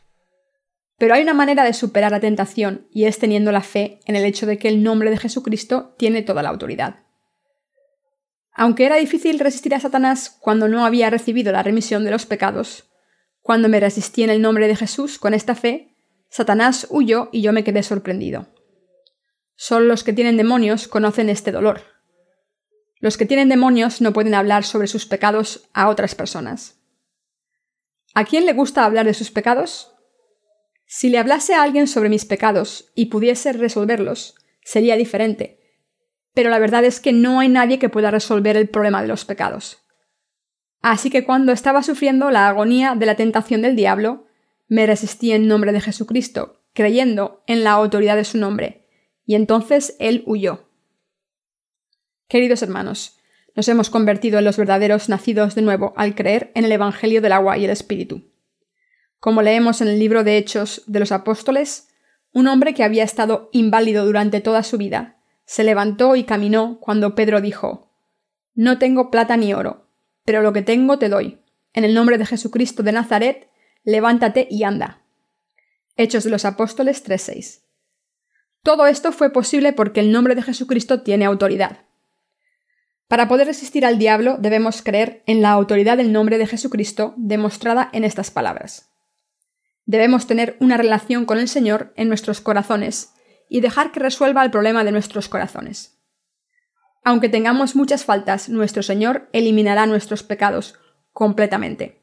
Pero 0.96 1.12
hay 1.12 1.22
una 1.22 1.34
manera 1.34 1.62
de 1.64 1.74
superar 1.74 2.12
la 2.12 2.20
tentación 2.20 2.88
y 2.90 3.04
es 3.04 3.18
teniendo 3.18 3.52
la 3.52 3.60
fe 3.60 4.00
en 4.06 4.16
el 4.16 4.24
hecho 4.24 4.46
de 4.46 4.56
que 4.56 4.68
el 4.68 4.82
nombre 4.82 5.10
de 5.10 5.18
Jesucristo 5.18 5.94
tiene 5.98 6.22
toda 6.22 6.42
la 6.42 6.48
autoridad. 6.48 7.00
Aunque 8.54 8.86
era 8.86 8.96
difícil 8.96 9.38
resistir 9.38 9.74
a 9.74 9.80
Satanás 9.80 10.38
cuando 10.40 10.66
no 10.66 10.86
había 10.86 11.10
recibido 11.10 11.52
la 11.52 11.62
remisión 11.62 12.06
de 12.06 12.10
los 12.10 12.24
pecados, 12.24 12.90
cuando 13.42 13.68
me 13.68 13.80
resistí 13.80 14.22
en 14.22 14.30
el 14.30 14.40
nombre 14.40 14.66
de 14.66 14.76
Jesús 14.76 15.18
con 15.18 15.34
esta 15.34 15.54
fe, 15.54 15.94
Satanás 16.30 16.86
huyó 16.88 17.28
y 17.32 17.42
yo 17.42 17.52
me 17.52 17.64
quedé 17.64 17.82
sorprendido. 17.82 18.48
Solo 19.62 19.84
los 19.84 20.04
que 20.04 20.14
tienen 20.14 20.38
demonios 20.38 20.88
conocen 20.88 21.28
este 21.28 21.52
dolor. 21.52 21.82
Los 22.98 23.18
que 23.18 23.26
tienen 23.26 23.50
demonios 23.50 24.00
no 24.00 24.14
pueden 24.14 24.32
hablar 24.32 24.64
sobre 24.64 24.86
sus 24.86 25.04
pecados 25.04 25.68
a 25.74 25.90
otras 25.90 26.14
personas. 26.14 26.80
¿A 28.14 28.24
quién 28.24 28.46
le 28.46 28.54
gusta 28.54 28.86
hablar 28.86 29.04
de 29.04 29.12
sus 29.12 29.30
pecados? 29.30 29.92
Si 30.86 31.10
le 31.10 31.18
hablase 31.18 31.52
a 31.52 31.62
alguien 31.62 31.88
sobre 31.88 32.08
mis 32.08 32.24
pecados 32.24 32.90
y 32.94 33.10
pudiese 33.10 33.52
resolverlos, 33.52 34.34
sería 34.64 34.96
diferente, 34.96 35.60
pero 36.32 36.48
la 36.48 36.58
verdad 36.58 36.86
es 36.86 36.98
que 36.98 37.12
no 37.12 37.38
hay 37.38 37.50
nadie 37.50 37.78
que 37.78 37.90
pueda 37.90 38.10
resolver 38.10 38.56
el 38.56 38.70
problema 38.70 39.02
de 39.02 39.08
los 39.08 39.26
pecados. 39.26 39.84
Así 40.80 41.10
que 41.10 41.26
cuando 41.26 41.52
estaba 41.52 41.82
sufriendo 41.82 42.30
la 42.30 42.48
agonía 42.48 42.94
de 42.94 43.04
la 43.04 43.14
tentación 43.14 43.60
del 43.60 43.76
diablo, 43.76 44.26
me 44.68 44.86
resistí 44.86 45.32
en 45.32 45.48
nombre 45.48 45.72
de 45.72 45.82
Jesucristo, 45.82 46.62
creyendo 46.72 47.44
en 47.46 47.62
la 47.62 47.72
autoridad 47.72 48.16
de 48.16 48.24
su 48.24 48.38
nombre, 48.38 48.79
y 49.26 49.34
entonces 49.34 49.96
él 49.98 50.22
huyó. 50.26 50.68
Queridos 52.28 52.62
hermanos, 52.62 53.18
nos 53.56 53.68
hemos 53.68 53.90
convertido 53.90 54.38
en 54.38 54.44
los 54.44 54.56
verdaderos 54.56 55.08
nacidos 55.08 55.54
de 55.54 55.62
nuevo 55.62 55.92
al 55.96 56.14
creer 56.14 56.52
en 56.54 56.64
el 56.64 56.72
Evangelio 56.72 57.20
del 57.20 57.32
agua 57.32 57.58
y 57.58 57.64
el 57.64 57.70
Espíritu. 57.70 58.30
Como 59.18 59.42
leemos 59.42 59.80
en 59.80 59.88
el 59.88 59.98
libro 59.98 60.24
de 60.24 60.38
Hechos 60.38 60.82
de 60.86 61.00
los 61.00 61.12
Apóstoles, 61.12 61.88
un 62.32 62.46
hombre 62.46 62.74
que 62.74 62.84
había 62.84 63.04
estado 63.04 63.50
inválido 63.52 64.06
durante 64.06 64.40
toda 64.40 64.62
su 64.62 64.78
vida, 64.78 65.18
se 65.44 65.64
levantó 65.64 66.14
y 66.16 66.24
caminó 66.24 66.78
cuando 66.80 67.14
Pedro 67.14 67.40
dijo 67.40 67.90
No 68.54 68.78
tengo 68.78 69.10
plata 69.10 69.36
ni 69.36 69.52
oro, 69.52 69.88
pero 70.24 70.42
lo 70.42 70.52
que 70.52 70.62
tengo 70.62 70.98
te 70.98 71.08
doy. 71.08 71.38
En 71.72 71.84
el 71.84 71.94
nombre 71.94 72.18
de 72.18 72.26
Jesucristo 72.26 72.82
de 72.82 72.92
Nazaret, 72.92 73.48
levántate 73.84 74.46
y 74.50 74.62
anda. 74.62 75.02
Hechos 75.96 76.24
de 76.24 76.30
los 76.30 76.44
Apóstoles 76.44 77.04
3:6. 77.04 77.62
Todo 78.62 78.86
esto 78.86 79.12
fue 79.12 79.30
posible 79.30 79.72
porque 79.72 80.00
el 80.00 80.12
nombre 80.12 80.34
de 80.34 80.42
Jesucristo 80.42 81.02
tiene 81.02 81.24
autoridad. 81.24 81.84
Para 83.08 83.26
poder 83.26 83.46
resistir 83.46 83.84
al 83.84 83.98
diablo 83.98 84.36
debemos 84.38 84.82
creer 84.82 85.22
en 85.26 85.42
la 85.42 85.50
autoridad 85.50 85.96
del 85.96 86.12
nombre 86.12 86.38
de 86.38 86.46
Jesucristo 86.46 87.14
demostrada 87.16 87.88
en 87.92 88.04
estas 88.04 88.30
palabras. 88.30 88.90
Debemos 89.86 90.26
tener 90.26 90.56
una 90.60 90.76
relación 90.76 91.24
con 91.24 91.38
el 91.38 91.48
Señor 91.48 91.92
en 91.96 92.08
nuestros 92.08 92.40
corazones 92.40 93.12
y 93.48 93.60
dejar 93.60 93.90
que 93.90 94.00
resuelva 94.00 94.44
el 94.44 94.50
problema 94.50 94.84
de 94.84 94.92
nuestros 94.92 95.28
corazones. 95.28 95.98
Aunque 97.02 97.28
tengamos 97.28 97.74
muchas 97.74 98.04
faltas, 98.04 98.48
nuestro 98.48 98.82
Señor 98.82 99.28
eliminará 99.32 99.86
nuestros 99.86 100.22
pecados 100.22 100.78
completamente. 101.12 102.00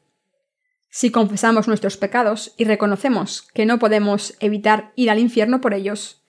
Si 0.90 1.10
confesamos 1.10 1.68
nuestros 1.68 1.96
pecados 1.96 2.54
y 2.58 2.64
reconocemos 2.64 3.48
que 3.54 3.64
no 3.64 3.78
podemos 3.78 4.34
evitar 4.40 4.92
ir 4.96 5.10
al 5.10 5.18
infierno 5.18 5.60
por 5.60 5.72
ellos, 5.72 6.22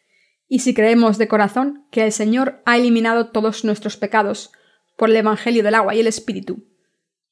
y 0.49 0.59
si 0.59 0.73
creemos 0.73 1.17
de 1.17 1.27
corazón 1.27 1.85
que 1.91 2.03
el 2.03 2.11
Señor 2.11 2.61
ha 2.65 2.75
eliminado 2.75 3.29
todos 3.29 3.63
nuestros 3.63 3.95
pecados 3.95 4.51
por 4.97 5.09
el 5.09 5.15
Evangelio 5.15 5.63
del 5.63 5.75
agua 5.75 5.95
y 5.95 5.99
el 5.99 6.07
Espíritu, 6.07 6.67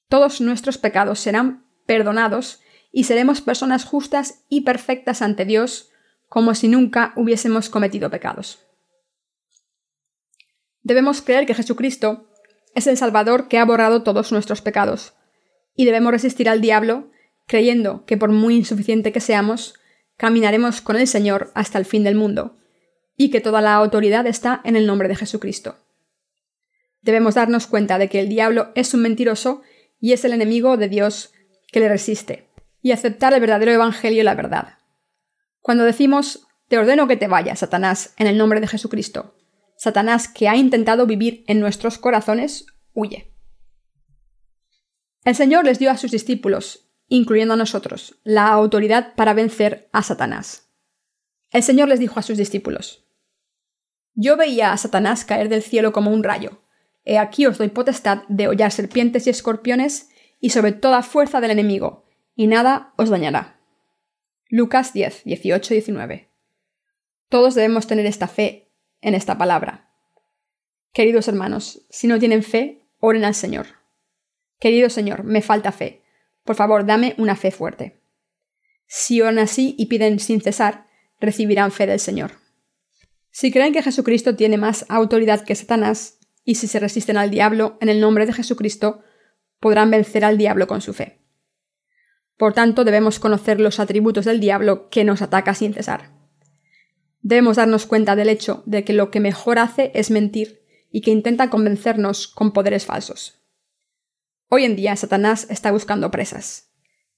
todos 0.07 0.39
nuestros 0.39 0.77
pecados 0.77 1.19
serán 1.19 1.65
perdonados 1.85 2.61
y 2.91 3.03
seremos 3.03 3.41
personas 3.41 3.83
justas 3.83 4.45
y 4.47 4.61
perfectas 4.61 5.21
ante 5.21 5.43
Dios 5.43 5.89
como 6.29 6.55
si 6.55 6.67
nunca 6.67 7.13
hubiésemos 7.15 7.69
cometido 7.69 8.09
pecados. 8.09 8.59
Debemos 10.83 11.21
creer 11.21 11.45
que 11.45 11.55
Jesucristo 11.55 12.29
es 12.75 12.87
el 12.87 12.97
Salvador 12.97 13.47
que 13.47 13.57
ha 13.57 13.65
borrado 13.65 14.03
todos 14.03 14.31
nuestros 14.31 14.61
pecados, 14.61 15.15
y 15.75 15.85
debemos 15.85 16.11
resistir 16.11 16.47
al 16.47 16.61
diablo 16.61 17.09
creyendo 17.47 18.05
que 18.05 18.17
por 18.17 18.31
muy 18.31 18.55
insuficiente 18.55 19.11
que 19.11 19.21
seamos, 19.21 19.73
caminaremos 20.17 20.81
con 20.81 20.97
el 20.97 21.07
Señor 21.07 21.51
hasta 21.55 21.77
el 21.79 21.85
fin 21.85 22.03
del 22.03 22.15
mundo, 22.15 22.57
y 23.17 23.31
que 23.31 23.41
toda 23.41 23.61
la 23.61 23.73
autoridad 23.73 24.25
está 24.27 24.61
en 24.63 24.75
el 24.75 24.85
nombre 24.85 25.09
de 25.09 25.15
Jesucristo. 25.15 25.75
Debemos 27.01 27.35
darnos 27.35 27.67
cuenta 27.67 27.97
de 27.97 28.07
que 28.09 28.19
el 28.19 28.29
diablo 28.29 28.71
es 28.75 28.93
un 28.93 29.01
mentiroso 29.01 29.63
y 29.99 30.13
es 30.13 30.23
el 30.23 30.33
enemigo 30.33 30.77
de 30.77 30.87
Dios 30.87 31.33
que 31.71 31.79
le 31.79 31.89
resiste, 31.89 32.47
y 32.81 32.91
aceptar 32.91 33.33
el 33.33 33.41
verdadero 33.41 33.71
Evangelio 33.71 34.21
y 34.21 34.23
la 34.23 34.35
verdad. 34.35 34.77
Cuando 35.59 35.83
decimos, 35.83 36.47
te 36.67 36.77
ordeno 36.77 37.07
que 37.07 37.17
te 37.17 37.27
vayas, 37.27 37.59
Satanás, 37.59 38.13
en 38.17 38.27
el 38.27 38.37
nombre 38.37 38.61
de 38.61 38.67
Jesucristo, 38.67 39.35
Satanás 39.75 40.27
que 40.27 40.47
ha 40.47 40.55
intentado 40.55 41.05
vivir 41.05 41.43
en 41.47 41.59
nuestros 41.59 41.97
corazones, 41.97 42.65
huye. 42.93 43.33
El 45.23 45.35
Señor 45.35 45.65
les 45.65 45.79
dio 45.79 45.91
a 45.91 45.97
sus 45.97 46.11
discípulos, 46.11 46.89
incluyendo 47.07 47.55
a 47.55 47.57
nosotros, 47.57 48.19
la 48.23 48.47
autoridad 48.47 49.15
para 49.15 49.33
vencer 49.33 49.89
a 49.91 50.03
Satanás. 50.03 50.69
El 51.51 51.63
Señor 51.63 51.87
les 51.87 51.99
dijo 51.99 52.19
a 52.19 52.23
sus 52.23 52.37
discípulos, 52.37 53.06
Yo 54.19 54.35
veía 54.35 54.73
a 54.73 54.77
Satanás 54.77 55.25
caer 55.25 55.47
del 55.47 55.61
cielo 55.61 55.93
como 55.93 56.09
un 56.09 56.23
rayo. 56.23 56.59
He 57.05 57.19
aquí 57.19 57.45
os 57.45 57.59
doy 57.59 57.67
potestad 57.67 58.23
de 58.27 58.47
hollar 58.47 58.71
serpientes 58.71 59.27
y 59.27 59.29
escorpiones 59.29 60.09
y 60.39 60.49
sobre 60.49 60.71
toda 60.71 61.03
fuerza 61.03 61.39
del 61.39 61.51
enemigo, 61.51 62.03
y 62.35 62.47
nada 62.47 62.95
os 62.97 63.11
dañará. 63.11 63.59
Lucas 64.49 64.91
10, 64.91 65.23
18 65.23 65.73
y 65.73 65.77
19. 65.77 66.29
Todos 67.29 67.53
debemos 67.53 67.85
tener 67.85 68.07
esta 68.07 68.27
fe 68.27 68.71
en 69.01 69.13
esta 69.13 69.37
palabra. 69.37 69.91
Queridos 70.93 71.27
hermanos, 71.27 71.85
si 71.91 72.07
no 72.07 72.17
tienen 72.17 72.41
fe, 72.41 72.81
oren 72.99 73.23
al 73.23 73.35
Señor. 73.35 73.67
Querido 74.59 74.89
Señor, 74.89 75.25
me 75.25 75.43
falta 75.43 75.71
fe. 75.71 76.01
Por 76.43 76.55
favor, 76.55 76.87
dame 76.87 77.13
una 77.19 77.35
fe 77.35 77.51
fuerte. 77.51 78.01
Si 78.87 79.21
oran 79.21 79.37
así 79.37 79.75
y 79.77 79.85
piden 79.85 80.19
sin 80.19 80.41
cesar, 80.41 80.87
recibirán 81.19 81.71
fe 81.71 81.85
del 81.85 81.99
Señor. 81.99 82.46
Si 83.39 83.51
creen 83.51 83.71
que 83.71 83.83
Jesucristo 83.83 84.35
tiene 84.35 84.57
más 84.57 84.83
autoridad 84.89 85.45
que 85.45 85.53
Satanás, 85.53 86.17
y 86.43 86.55
si 86.55 86.65
se 86.65 86.79
resisten 86.79 87.17
al 87.17 87.29
diablo 87.29 87.77
en 87.81 87.87
el 87.87 88.01
nombre 88.01 88.25
de 88.25 88.33
Jesucristo, 88.33 89.03
podrán 89.59 89.91
vencer 89.91 90.25
al 90.25 90.39
diablo 90.39 90.65
con 90.65 90.81
su 90.81 90.91
fe. 90.91 91.21
Por 92.35 92.53
tanto, 92.53 92.83
debemos 92.83 93.19
conocer 93.19 93.61
los 93.61 93.79
atributos 93.79 94.25
del 94.25 94.39
diablo 94.39 94.89
que 94.89 95.03
nos 95.03 95.21
ataca 95.21 95.53
sin 95.53 95.75
cesar. 95.75 96.15
Debemos 97.21 97.57
darnos 97.57 97.85
cuenta 97.85 98.15
del 98.15 98.29
hecho 98.29 98.63
de 98.65 98.83
que 98.83 98.93
lo 98.93 99.11
que 99.11 99.19
mejor 99.19 99.59
hace 99.59 99.91
es 99.93 100.09
mentir 100.09 100.63
y 100.89 101.01
que 101.01 101.11
intenta 101.11 101.51
convencernos 101.51 102.27
con 102.27 102.53
poderes 102.53 102.87
falsos. 102.87 103.43
Hoy 104.49 104.63
en 104.63 104.75
día 104.75 104.95
Satanás 104.95 105.45
está 105.51 105.71
buscando 105.71 106.09
presas. 106.09 106.71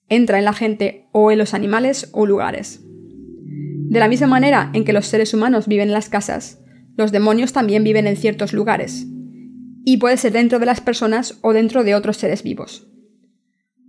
Entra 0.10 0.38
en 0.38 0.44
la 0.44 0.52
gente 0.52 1.08
o 1.14 1.32
en 1.32 1.38
los 1.38 1.54
animales 1.54 2.10
o 2.12 2.26
lugares. 2.26 2.82
De 3.90 4.00
la 4.00 4.08
misma 4.08 4.28
manera 4.28 4.70
en 4.74 4.86
que 4.86 4.94
los 4.94 5.08
seres 5.08 5.34
humanos 5.34 5.68
viven 5.68 5.88
en 5.88 5.96
las 5.96 6.10
casas, 6.10 6.60
los 6.96 7.12
demonios 7.12 7.54
también 7.54 7.84
viven 7.84 8.06
en 8.06 8.18
ciertos 8.18 8.54
lugares. 8.54 9.08
Y 9.84 9.98
puede 9.98 10.16
ser 10.18 10.32
dentro 10.32 10.60
de 10.60 10.68
las 10.68 10.80
personas 10.80 11.40
o 11.42 11.54
dentro 11.54 11.84
de 11.84 11.96
otros 11.96 12.18
seres 12.18 12.44
vivos. 12.44 12.88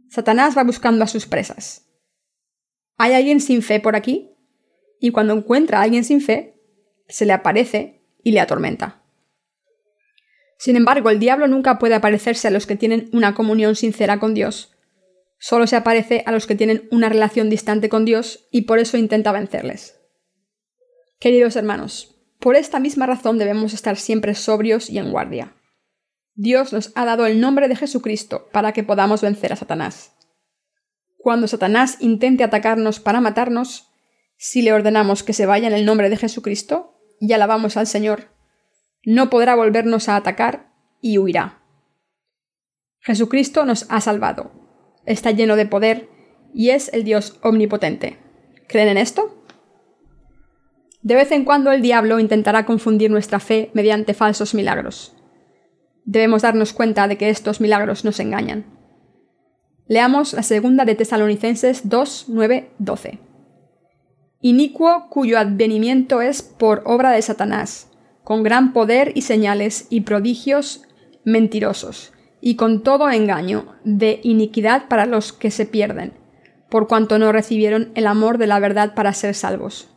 Satanás 0.08 0.56
va 0.56 0.64
buscando 0.64 1.04
a 1.04 1.06
sus 1.06 1.26
presas. 1.26 1.86
¿Hay 2.96 3.12
alguien 3.12 3.40
sin 3.40 3.60
fe 3.60 3.78
por 3.78 3.94
aquí? 3.94 4.30
Y 5.00 5.10
cuando 5.10 5.34
encuentra 5.34 5.80
a 5.80 5.82
alguien 5.82 6.04
sin 6.04 6.22
fe, 6.22 6.58
se 7.06 7.26
le 7.26 7.34
aparece 7.34 8.02
y 8.24 8.32
le 8.32 8.40
atormenta. 8.40 9.02
Sin 10.58 10.76
embargo, 10.76 11.10
el 11.10 11.18
diablo 11.18 11.46
nunca 11.46 11.78
puede 11.78 11.94
aparecerse 11.94 12.48
a 12.48 12.50
los 12.50 12.66
que 12.66 12.76
tienen 12.76 13.10
una 13.12 13.34
comunión 13.34 13.76
sincera 13.76 14.18
con 14.18 14.32
Dios. 14.32 14.74
Solo 15.42 15.66
se 15.66 15.74
aparece 15.74 16.22
a 16.26 16.32
los 16.32 16.46
que 16.46 16.54
tienen 16.54 16.86
una 16.90 17.08
relación 17.08 17.48
distante 17.48 17.88
con 17.88 18.04
Dios 18.04 18.46
y 18.50 18.62
por 18.62 18.78
eso 18.78 18.98
intenta 18.98 19.32
vencerles. 19.32 19.98
Queridos 21.18 21.56
hermanos, 21.56 22.14
por 22.38 22.56
esta 22.56 22.78
misma 22.78 23.06
razón 23.06 23.38
debemos 23.38 23.72
estar 23.72 23.96
siempre 23.96 24.34
sobrios 24.34 24.90
y 24.90 24.98
en 24.98 25.10
guardia. 25.10 25.56
Dios 26.34 26.74
nos 26.74 26.92
ha 26.94 27.06
dado 27.06 27.24
el 27.24 27.40
nombre 27.40 27.68
de 27.68 27.76
Jesucristo 27.76 28.48
para 28.52 28.72
que 28.72 28.84
podamos 28.84 29.22
vencer 29.22 29.54
a 29.54 29.56
Satanás. 29.56 30.12
Cuando 31.16 31.48
Satanás 31.48 31.96
intente 32.00 32.44
atacarnos 32.44 33.00
para 33.00 33.22
matarnos, 33.22 33.90
si 34.36 34.60
le 34.60 34.74
ordenamos 34.74 35.22
que 35.22 35.32
se 35.32 35.46
vaya 35.46 35.68
en 35.68 35.74
el 35.74 35.86
nombre 35.86 36.10
de 36.10 36.18
Jesucristo 36.18 37.00
y 37.18 37.32
alabamos 37.32 37.78
al 37.78 37.86
Señor, 37.86 38.28
no 39.04 39.30
podrá 39.30 39.54
volvernos 39.54 40.10
a 40.10 40.16
atacar 40.16 40.74
y 41.00 41.16
huirá. 41.16 41.62
Jesucristo 43.00 43.64
nos 43.64 43.86
ha 43.88 44.02
salvado, 44.02 44.59
está 45.10 45.30
lleno 45.30 45.56
de 45.56 45.66
poder 45.66 46.08
y 46.54 46.70
es 46.70 46.92
el 46.92 47.04
Dios 47.04 47.38
omnipotente. 47.42 48.18
¿Creen 48.66 48.88
en 48.88 48.98
esto? 48.98 49.44
De 51.02 51.14
vez 51.14 51.32
en 51.32 51.44
cuando 51.44 51.72
el 51.72 51.82
diablo 51.82 52.20
intentará 52.20 52.66
confundir 52.66 53.10
nuestra 53.10 53.40
fe 53.40 53.70
mediante 53.74 54.14
falsos 54.14 54.54
milagros 54.54 55.14
debemos 56.10 56.42
darnos 56.42 56.72
cuenta 56.72 57.06
de 57.06 57.16
que 57.16 57.30
estos 57.30 57.60
milagros 57.60 58.04
nos 58.04 58.18
engañan. 58.18 58.64
Leamos 59.86 60.32
la 60.32 60.42
segunda 60.42 60.84
de 60.84 60.96
Tesalonicenses 60.96 61.88
2, 61.88 62.26
9, 62.28 62.70
12. 62.78 63.18
Inicuo 64.40 65.08
cuyo 65.08 65.38
advenimiento 65.38 66.20
es 66.20 66.42
por 66.42 66.82
obra 66.84 67.10
de 67.12 67.22
Satanás, 67.22 67.92
con 68.24 68.42
gran 68.42 68.72
poder 68.72 69.12
y 69.14 69.22
señales 69.22 69.86
y 69.88 70.02
prodigios 70.02 70.82
mentirosos, 71.24 72.12
y 72.40 72.56
con 72.56 72.82
todo 72.82 73.10
engaño 73.10 73.74
de 73.84 74.20
iniquidad 74.22 74.88
para 74.88 75.06
los 75.06 75.32
que 75.32 75.50
se 75.50 75.66
pierden, 75.66 76.12
por 76.68 76.88
cuanto 76.88 77.18
no 77.18 77.32
recibieron 77.32 77.90
el 77.94 78.06
amor 78.06 78.38
de 78.38 78.46
la 78.46 78.58
verdad 78.58 78.94
para 78.94 79.12
ser 79.12 79.34
salvos. 79.34 79.88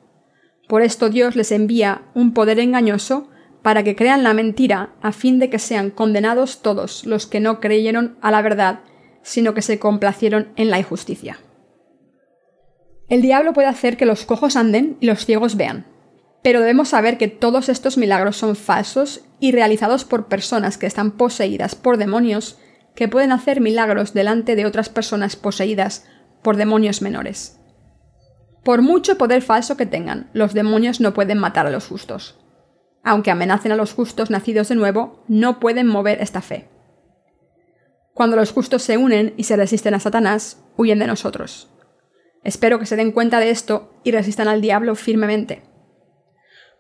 Por 0.68 0.82
esto 0.82 1.10
Dios 1.10 1.36
les 1.36 1.52
envía 1.52 2.04
un 2.14 2.34
poder 2.34 2.60
engañoso 2.60 3.30
para 3.62 3.84
que 3.84 3.96
crean 3.96 4.24
la 4.24 4.34
mentira, 4.34 4.94
a 5.02 5.12
fin 5.12 5.40
de 5.40 5.50
que 5.50 5.60
sean 5.60 5.90
condenados 5.90 6.62
todos 6.62 7.06
los 7.06 7.28
que 7.28 7.40
no 7.40 7.60
creyeron 7.60 8.18
a 8.22 8.30
la 8.30 8.42
verdad, 8.42 8.82
sino 9.22 9.54
que 9.54 9.62
se 9.62 9.80
complacieron 9.80 10.50
en 10.58 10.70
la 10.70 10.80
injusticia. 10.80 11.40
El 13.08 13.22
diablo 13.22 13.54
puede 13.54 13.68
hacer 13.68 13.96
que 13.96 14.06
los 14.06 14.26
cojos 14.26 14.56
anden 14.56 14.98
y 15.00 15.06
los 15.06 15.26
ciegos 15.26 15.56
vean, 15.56 15.86
pero 16.44 16.60
debemos 16.60 16.90
saber 16.90 17.18
que 17.18 17.30
todos 17.30 17.70
estos 17.70 17.98
milagros 17.98 18.38
son 18.38 18.56
falsos 18.56 19.22
y 19.40 19.54
realizados 19.54 20.04
por 20.04 20.28
personas 20.28 20.78
que 20.78 20.86
están 20.86 21.12
poseídas 21.12 21.74
por 21.74 21.98
demonios 21.98 22.60
que 22.96 23.08
pueden 23.08 23.32
hacer 23.32 23.62
milagros 23.62 24.14
delante 24.14 24.56
de 24.56 24.66
otras 24.66 24.90
personas 24.90 25.36
poseídas 25.36 26.06
por 26.44 26.58
demonios 26.58 27.02
menores. 27.02 27.60
Por 28.64 28.82
mucho 28.82 29.18
poder 29.18 29.42
falso 29.42 29.78
que 29.78 29.86
tengan, 29.86 30.30
los 30.34 30.54
demonios 30.54 31.00
no 31.00 31.14
pueden 31.14 31.40
matar 31.40 31.66
a 31.66 31.72
los 31.72 31.88
justos. 31.88 32.40
Aunque 33.04 33.32
amenacen 33.32 33.72
a 33.72 33.76
los 33.76 33.94
justos 33.94 34.30
nacidos 34.30 34.70
de 34.70 34.76
nuevo, 34.76 35.24
no 35.28 35.60
pueden 35.60 35.88
mover 35.88 36.22
esta 36.22 36.42
fe. 36.42 36.70
Cuando 38.14 38.36
los 38.36 38.52
justos 38.52 38.84
se 38.84 38.98
unen 38.98 39.34
y 39.38 39.46
se 39.46 39.56
resisten 39.56 39.96
a 39.96 40.00
Satanás, 40.00 40.64
huyen 40.78 41.00
de 41.00 41.08
nosotros. 41.08 41.70
Espero 42.44 42.80
que 42.80 42.86
se 42.86 42.96
den 42.96 43.12
cuenta 43.12 43.40
de 43.40 43.50
esto 43.50 43.94
y 44.04 44.12
resistan 44.12 44.48
al 44.48 44.62
diablo 44.62 44.96
firmemente. 44.96 45.73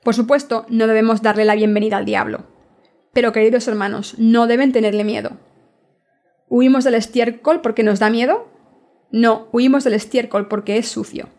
Por 0.03 0.13
supuesto, 0.13 0.65
no 0.69 0.87
debemos 0.87 1.21
darle 1.21 1.45
la 1.45 1.55
bienvenida 1.55 1.97
al 1.97 2.05
diablo. 2.05 2.45
Pero 3.13 3.31
queridos 3.31 3.67
hermanos, 3.67 4.15
no 4.17 4.47
deben 4.47 4.71
tenerle 4.71 5.03
miedo. 5.03 5.37
¿Huimos 6.49 6.83
del 6.83 6.95
estiércol 6.95 7.61
porque 7.61 7.83
nos 7.83 7.99
da 7.99 8.09
miedo? 8.09 8.47
No, 9.11 9.47
huimos 9.51 9.83
del 9.83 9.93
estiércol 9.93 10.47
porque 10.47 10.77
es 10.77 10.87
sucio. 10.87 11.29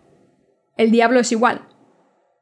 El 0.77 0.91
diablo 0.91 1.21
es 1.21 1.31
igual. 1.33 1.69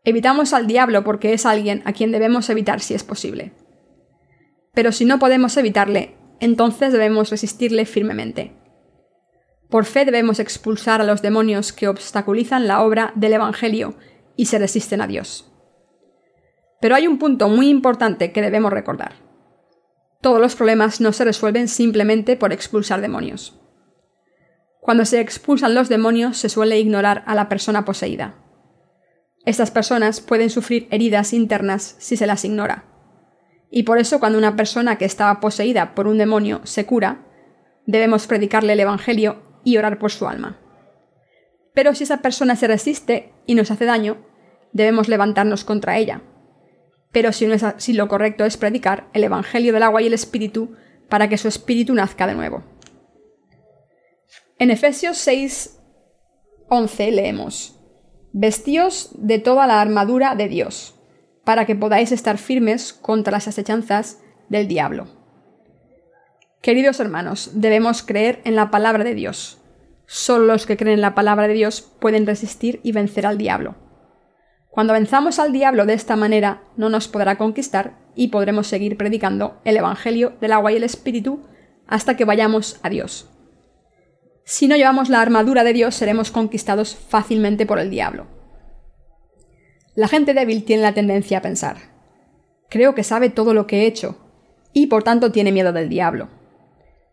Evitamos 0.05 0.53
al 0.53 0.67
diablo 0.67 1.05
porque 1.05 1.33
es 1.33 1.47
alguien 1.47 1.83
a 1.85 1.93
quien 1.93 2.13
debemos 2.13 2.51
evitar 2.51 2.81
si 2.81 2.95
es 2.95 3.05
posible. 3.05 3.53
Pero 4.75 4.93
si 4.93 5.05
no 5.05 5.19
podemos 5.19 5.57
evitarle, 5.57 6.17
entonces 6.41 6.93
debemos 6.93 7.31
resistirle 7.31 7.85
firmemente. 7.85 8.53
Por 9.69 9.85
fe 9.87 10.05
debemos 10.05 10.39
expulsar 10.39 11.01
a 11.01 11.05
los 11.05 11.23
demonios 11.23 11.73
que 11.73 11.89
obstaculizan 11.89 12.67
la 12.67 12.83
obra 12.83 13.13
del 13.15 13.33
Evangelio 13.33 13.95
y 14.37 14.47
se 14.47 14.59
resisten 14.59 15.01
a 15.01 15.07
Dios. 15.07 15.52
Pero 16.83 16.97
hay 16.97 17.07
un 17.07 17.19
punto 17.19 17.49
muy 17.49 17.69
importante 17.69 18.33
que 18.33 18.43
debemos 18.43 18.73
recordar. 18.73 19.13
Todos 20.21 20.41
los 20.41 20.57
problemas 20.57 21.01
no 21.01 21.13
se 21.13 21.25
resuelven 21.25 21.69
simplemente 21.69 22.37
por 22.37 22.53
expulsar 22.53 23.01
demonios. 23.01 23.57
Cuando 24.81 25.05
se 25.05 25.21
expulsan 25.21 25.77
los 25.77 25.89
demonios 25.89 26.37
se 26.37 26.49
suele 26.49 26.81
ignorar 26.81 27.23
a 27.29 27.37
la 27.37 27.49
persona 27.49 27.85
poseída. 27.85 28.35
Estas 29.47 29.71
personas 29.71 30.21
pueden 30.21 30.51
sufrir 30.51 30.89
heridas 30.91 31.33
internas 31.33 31.95
si 32.01 32.17
se 32.17 32.27
las 32.27 32.45
ignora. 32.45 32.85
Y 33.71 33.85
por 33.85 33.99
eso 33.99 34.19
cuando 34.19 34.39
una 34.39 34.57
persona 34.57 34.99
que 34.99 35.05
estaba 35.05 35.39
poseída 35.39 35.95
por 35.95 36.09
un 36.09 36.19
demonio 36.19 36.63
se 36.65 36.85
cura, 36.85 37.25
debemos 37.87 38.27
predicarle 38.27 38.73
el 38.73 38.81
Evangelio 38.81 39.41
y 39.63 39.77
orar 39.77 40.01
por 40.01 40.11
su 40.11 40.27
alma. 40.27 40.59
Pero 41.75 41.95
si 41.95 42.03
esa 42.03 42.23
persona 42.23 42.57
se 42.57 42.67
resiste 42.67 43.33
y 43.47 43.55
nos 43.55 43.71
hace 43.71 43.85
daño, 43.85 44.17
debemos 44.73 45.09
levantarnos 45.09 45.65
contra 45.65 45.97
ella. 45.97 46.23
Pero 47.13 47.33
si, 47.33 47.47
no 47.47 47.55
es 47.55 47.63
así, 47.63 47.93
lo 47.93 48.09
correcto 48.09 48.45
es 48.45 48.57
predicar 48.57 49.09
el 49.13 49.25
Evangelio 49.25 49.73
del 49.73 49.83
agua 49.83 50.03
y 50.03 50.07
el 50.07 50.15
Espíritu 50.15 50.75
para 51.09 51.29
que 51.29 51.39
su 51.39 51.47
espíritu 51.47 51.95
nazca 51.95 52.27
de 52.27 52.35
nuevo. 52.35 52.65
En 54.59 54.71
Efesios 54.71 55.19
6, 55.19 55.79
11 56.69 57.11
leemos, 57.11 57.79
Vestíos 58.33 59.11
de 59.13 59.39
toda 59.39 59.67
la 59.67 59.83
armadura 59.83 60.35
de 60.35 60.49
Dios 60.49 60.95
para 61.45 61.67
que 61.67 61.77
podáis 61.77 62.13
estar 62.13 62.39
firmes 62.39 62.95
contra 62.95 63.33
las 63.33 63.49
asechanzas 63.49 64.21
del 64.49 64.69
diablo. 64.69 65.09
Queridos 66.63 67.01
hermanos, 67.01 67.51
debemos 67.55 68.03
creer 68.03 68.41
en 68.45 68.55
la 68.55 68.71
palabra 68.71 69.05
de 69.05 69.15
Dios. 69.15 69.59
Solo 70.07 70.47
los 70.47 70.65
que 70.65 70.77
creen 70.77 70.95
en 70.95 71.01
la 71.01 71.15
palabra 71.15 71.49
de 71.49 71.55
Dios 71.55 71.83
pueden 71.83 72.27
resistir 72.27 72.81
y 72.83 72.93
vencer 72.93 73.27
al 73.27 73.37
diablo. 73.37 73.75
Cuando 74.73 74.95
venzamos 74.95 75.39
al 75.39 75.53
diablo 75.53 75.85
de 75.85 75.93
esta 75.93 76.17
manera, 76.17 76.63
no 76.79 76.89
nos 76.89 77.07
podrá 77.07 77.37
conquistar 77.37 77.99
y 78.15 78.29
podremos 78.29 78.67
seguir 78.67 78.97
predicando 78.97 79.61
el 79.67 79.77
Evangelio 79.77 80.33
del 80.41 80.53
agua 80.53 80.73
y 80.73 80.77
el 80.77 80.83
Espíritu 80.83 81.41
hasta 81.87 82.17
que 82.17 82.25
vayamos 82.25 82.81
a 82.83 82.89
Dios. 82.89 83.29
Si 84.45 84.69
no 84.69 84.77
llevamos 84.77 85.11
la 85.11 85.21
armadura 85.21 85.63
de 85.63 85.75
Dios, 85.75 85.95
seremos 85.95 86.31
conquistados 86.31 86.97
fácilmente 86.97 87.67
por 87.67 87.81
el 87.81 87.91
diablo. 87.91 88.27
La 89.95 90.09
gente 90.09 90.33
débil 90.33 90.65
tiene 90.65 90.83
la 90.83 90.95
tendencia 90.95 91.39
a 91.39 91.43
pensar, 91.43 91.77
creo 92.71 92.95
que 92.95 93.05
sabe 93.05 93.29
todo 93.29 93.53
lo 93.53 93.67
que 93.67 93.83
he 93.83 93.87
hecho, 93.87 94.17
y 94.73 94.87
por 94.87 95.03
tanto 95.03 95.33
tiene 95.33 95.53
miedo 95.53 95.75
del 95.75 95.91
diablo. 95.91 96.31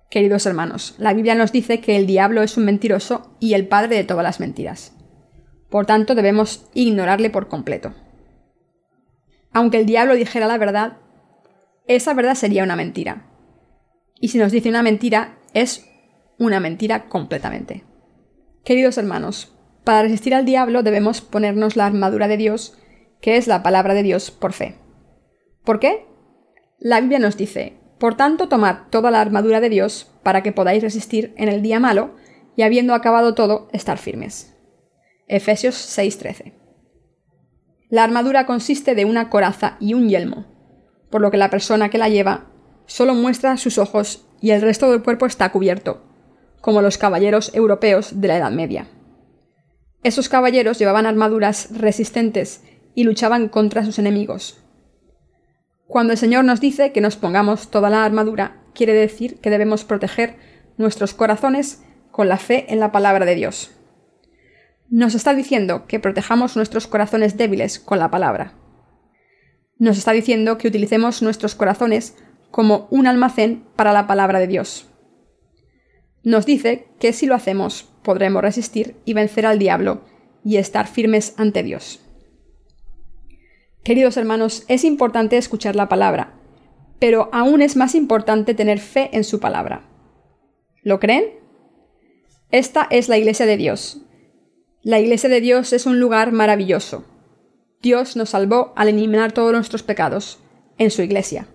Queridos 0.10 0.46
hermanos, 0.46 0.96
la 0.98 1.14
Biblia 1.14 1.36
nos 1.36 1.52
dice 1.52 1.82
que 1.82 1.98
el 1.98 2.08
diablo 2.08 2.42
es 2.42 2.56
un 2.56 2.64
mentiroso 2.64 3.36
y 3.42 3.54
el 3.54 3.68
padre 3.68 3.98
de 3.98 4.06
todas 4.06 4.24
las 4.24 4.40
mentiras. 4.40 4.96
Por 5.70 5.86
tanto, 5.86 6.16
debemos 6.16 6.70
ignorarle 6.74 7.30
por 7.30 7.48
completo. 7.48 7.94
Aunque 9.52 9.78
el 9.78 9.86
diablo 9.86 10.16
dijera 10.16 10.48
la 10.48 10.58
verdad, 10.58 10.98
esa 11.88 12.14
verdad 12.14 12.36
sería 12.36 12.64
una 12.64 12.76
mentira. 12.76 13.26
Y 14.20 14.30
si 14.30 14.38
nos 14.38 14.52
dice 14.52 14.70
una 14.70 14.84
mentira, 14.84 15.38
es 15.54 15.88
una 16.38 16.60
mentira 16.60 17.10
completamente. 17.10 17.84
Queridos 18.64 18.98
hermanos, 18.98 19.56
para 19.84 20.04
resistir 20.04 20.36
al 20.36 20.46
diablo 20.46 20.84
debemos 20.84 21.22
ponernos 21.22 21.76
la 21.76 21.86
armadura 21.86 22.28
de 22.28 22.38
Dios, 22.38 22.78
que 23.22 23.38
es 23.38 23.48
la 23.48 23.64
palabra 23.64 23.94
de 23.94 24.04
Dios 24.04 24.32
por 24.32 24.54
fe. 24.54 24.76
¿Por 25.64 25.80
qué? 25.80 26.06
La 26.78 27.02
Biblia 27.02 27.20
nos 27.20 27.38
dice, 27.38 27.78
por 28.00 28.16
tanto, 28.16 28.48
tomad 28.48 28.88
toda 28.90 29.12
la 29.12 29.20
armadura 29.20 29.60
de 29.60 29.70
Dios 29.70 30.12
para 30.24 30.44
que 30.44 30.52
podáis 30.52 30.82
resistir 30.82 31.34
en 31.38 31.50
el 31.50 31.62
día 31.62 31.80
malo 31.80 32.16
y 32.56 32.62
habiendo 32.62 32.94
acabado 32.94 33.36
todo, 33.36 33.68
estar 33.74 33.98
firmes. 33.98 34.56
Efesios 35.32 35.76
6:13. 35.76 36.54
La 37.90 38.04
armadura 38.04 38.48
consiste 38.48 38.96
de 38.96 39.06
una 39.06 39.30
coraza 39.30 39.78
y 39.80 39.94
un 39.94 40.10
yelmo, 40.10 40.48
por 41.12 41.22
lo 41.22 41.30
que 41.30 41.38
la 41.38 41.52
persona 41.52 41.90
que 41.90 42.00
la 42.00 42.10
lleva 42.10 42.48
solo 42.88 43.14
muestra 43.14 43.56
sus 43.58 43.78
ojos 43.78 44.26
y 44.42 44.50
el 44.50 44.62
resto 44.62 44.90
del 44.90 45.04
cuerpo 45.04 45.28
está 45.28 45.52
cubierto, 45.52 46.02
como 46.62 46.82
los 46.82 46.98
caballeros 46.98 47.54
europeos 47.54 48.20
de 48.20 48.28
la 48.28 48.38
Edad 48.38 48.52
Media. 48.52 48.88
Esos 50.02 50.30
caballeros 50.30 50.80
llevaban 50.80 51.06
armaduras 51.06 51.70
resistentes 51.78 52.64
y 52.96 53.04
luchaban 53.04 53.50
contra 53.50 53.86
sus 53.86 54.00
enemigos. 54.00 54.64
Cuando 55.86 56.14
el 56.14 56.18
Señor 56.18 56.44
nos 56.44 56.60
dice 56.60 56.92
que 56.92 57.02
nos 57.02 57.18
pongamos 57.18 57.70
toda 57.70 57.92
la 57.92 58.04
armadura, 58.04 58.64
quiere 58.74 58.94
decir 58.94 59.40
que 59.42 59.52
debemos 59.52 59.84
proteger 59.84 60.38
nuestros 60.78 61.14
corazones 61.14 61.84
con 62.10 62.30
la 62.30 62.38
fe 62.38 62.66
en 62.74 62.80
la 62.80 62.92
palabra 62.92 63.28
de 63.28 63.36
Dios. 63.36 63.76
Nos 64.92 65.14
está 65.14 65.36
diciendo 65.36 65.86
que 65.86 66.00
protejamos 66.00 66.56
nuestros 66.56 66.88
corazones 66.88 67.38
débiles 67.38 67.80
con 67.80 68.00
la 68.00 68.10
palabra. 68.10 68.54
Nos 69.78 69.98
está 70.00 70.14
diciendo 70.14 70.58
que 70.58 70.68
utilicemos 70.68 71.22
nuestros 71.22 71.54
corazones 71.54 72.16
como 72.50 72.88
un 72.90 73.06
almacén 73.06 73.66
para 73.76 73.94
la 73.94 74.08
palabra 74.08 74.40
de 74.40 74.48
Dios. 74.48 74.90
Nos 76.24 76.48
dice 76.48 76.88
que 77.00 77.14
si 77.14 77.28
lo 77.28 77.36
hacemos 77.36 77.94
podremos 78.04 78.42
resistir 78.42 78.96
y 79.06 79.14
vencer 79.14 79.46
al 79.46 79.60
diablo 79.60 80.02
y 80.44 80.58
estar 80.58 80.88
firmes 80.88 81.36
ante 81.38 81.62
Dios. 81.62 82.02
Queridos 83.84 84.18
hermanos, 84.18 84.66
es 84.68 84.84
importante 84.84 85.38
escuchar 85.38 85.76
la 85.76 85.88
palabra, 85.88 86.34
pero 86.98 87.30
aún 87.32 87.62
es 87.62 87.76
más 87.76 87.94
importante 87.94 88.56
tener 88.56 88.80
fe 88.80 89.10
en 89.14 89.24
su 89.24 89.40
palabra. 89.40 89.88
¿Lo 90.82 91.00
creen? 91.00 91.26
Esta 92.52 92.88
es 92.90 93.08
la 93.08 93.18
iglesia 93.18 93.46
de 93.46 93.58
Dios. 93.58 94.02
La 94.82 95.00
iglesia 95.00 95.30
de 95.30 95.42
Dios 95.42 95.74
es 95.74 95.86
un 95.86 96.00
lugar 96.00 96.32
maravilloso. 96.32 97.04
Dios 97.82 98.16
nos 98.16 98.30
salvó 98.30 98.72
al 98.78 98.88
eliminar 98.88 99.34
todos 99.34 99.52
nuestros 99.52 99.84
pecados 99.84 100.40
en 100.78 100.90
su 100.90 101.02
iglesia. 101.02 101.48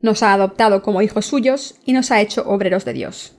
Nos 0.00 0.22
ha 0.22 0.32
adoptado 0.32 0.82
como 0.82 1.02
hijos 1.02 1.26
suyos 1.26 1.78
y 1.84 1.92
nos 1.92 2.10
ha 2.10 2.22
hecho 2.22 2.48
obreros 2.48 2.86
de 2.86 2.94
Dios. 2.94 3.36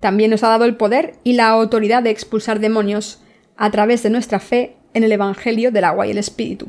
También 0.00 0.30
nos 0.30 0.42
ha 0.42 0.48
dado 0.48 0.64
el 0.64 0.76
poder 0.76 1.16
y 1.22 1.34
la 1.34 1.48
autoridad 1.48 2.02
de 2.02 2.10
expulsar 2.10 2.60
demonios 2.60 3.22
a 3.56 3.70
través 3.70 4.02
de 4.02 4.10
nuestra 4.10 4.40
fe 4.40 4.76
en 4.94 5.04
el 5.04 5.12
Evangelio 5.12 5.70
del 5.70 5.84
agua 5.84 6.06
y 6.06 6.10
el 6.10 6.18
Espíritu. 6.18 6.68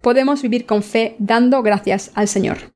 Podemos 0.00 0.42
vivir 0.42 0.66
con 0.66 0.84
fe 0.84 1.16
dando 1.18 1.62
gracias 1.62 2.12
al 2.14 2.28
Señor. 2.28 2.71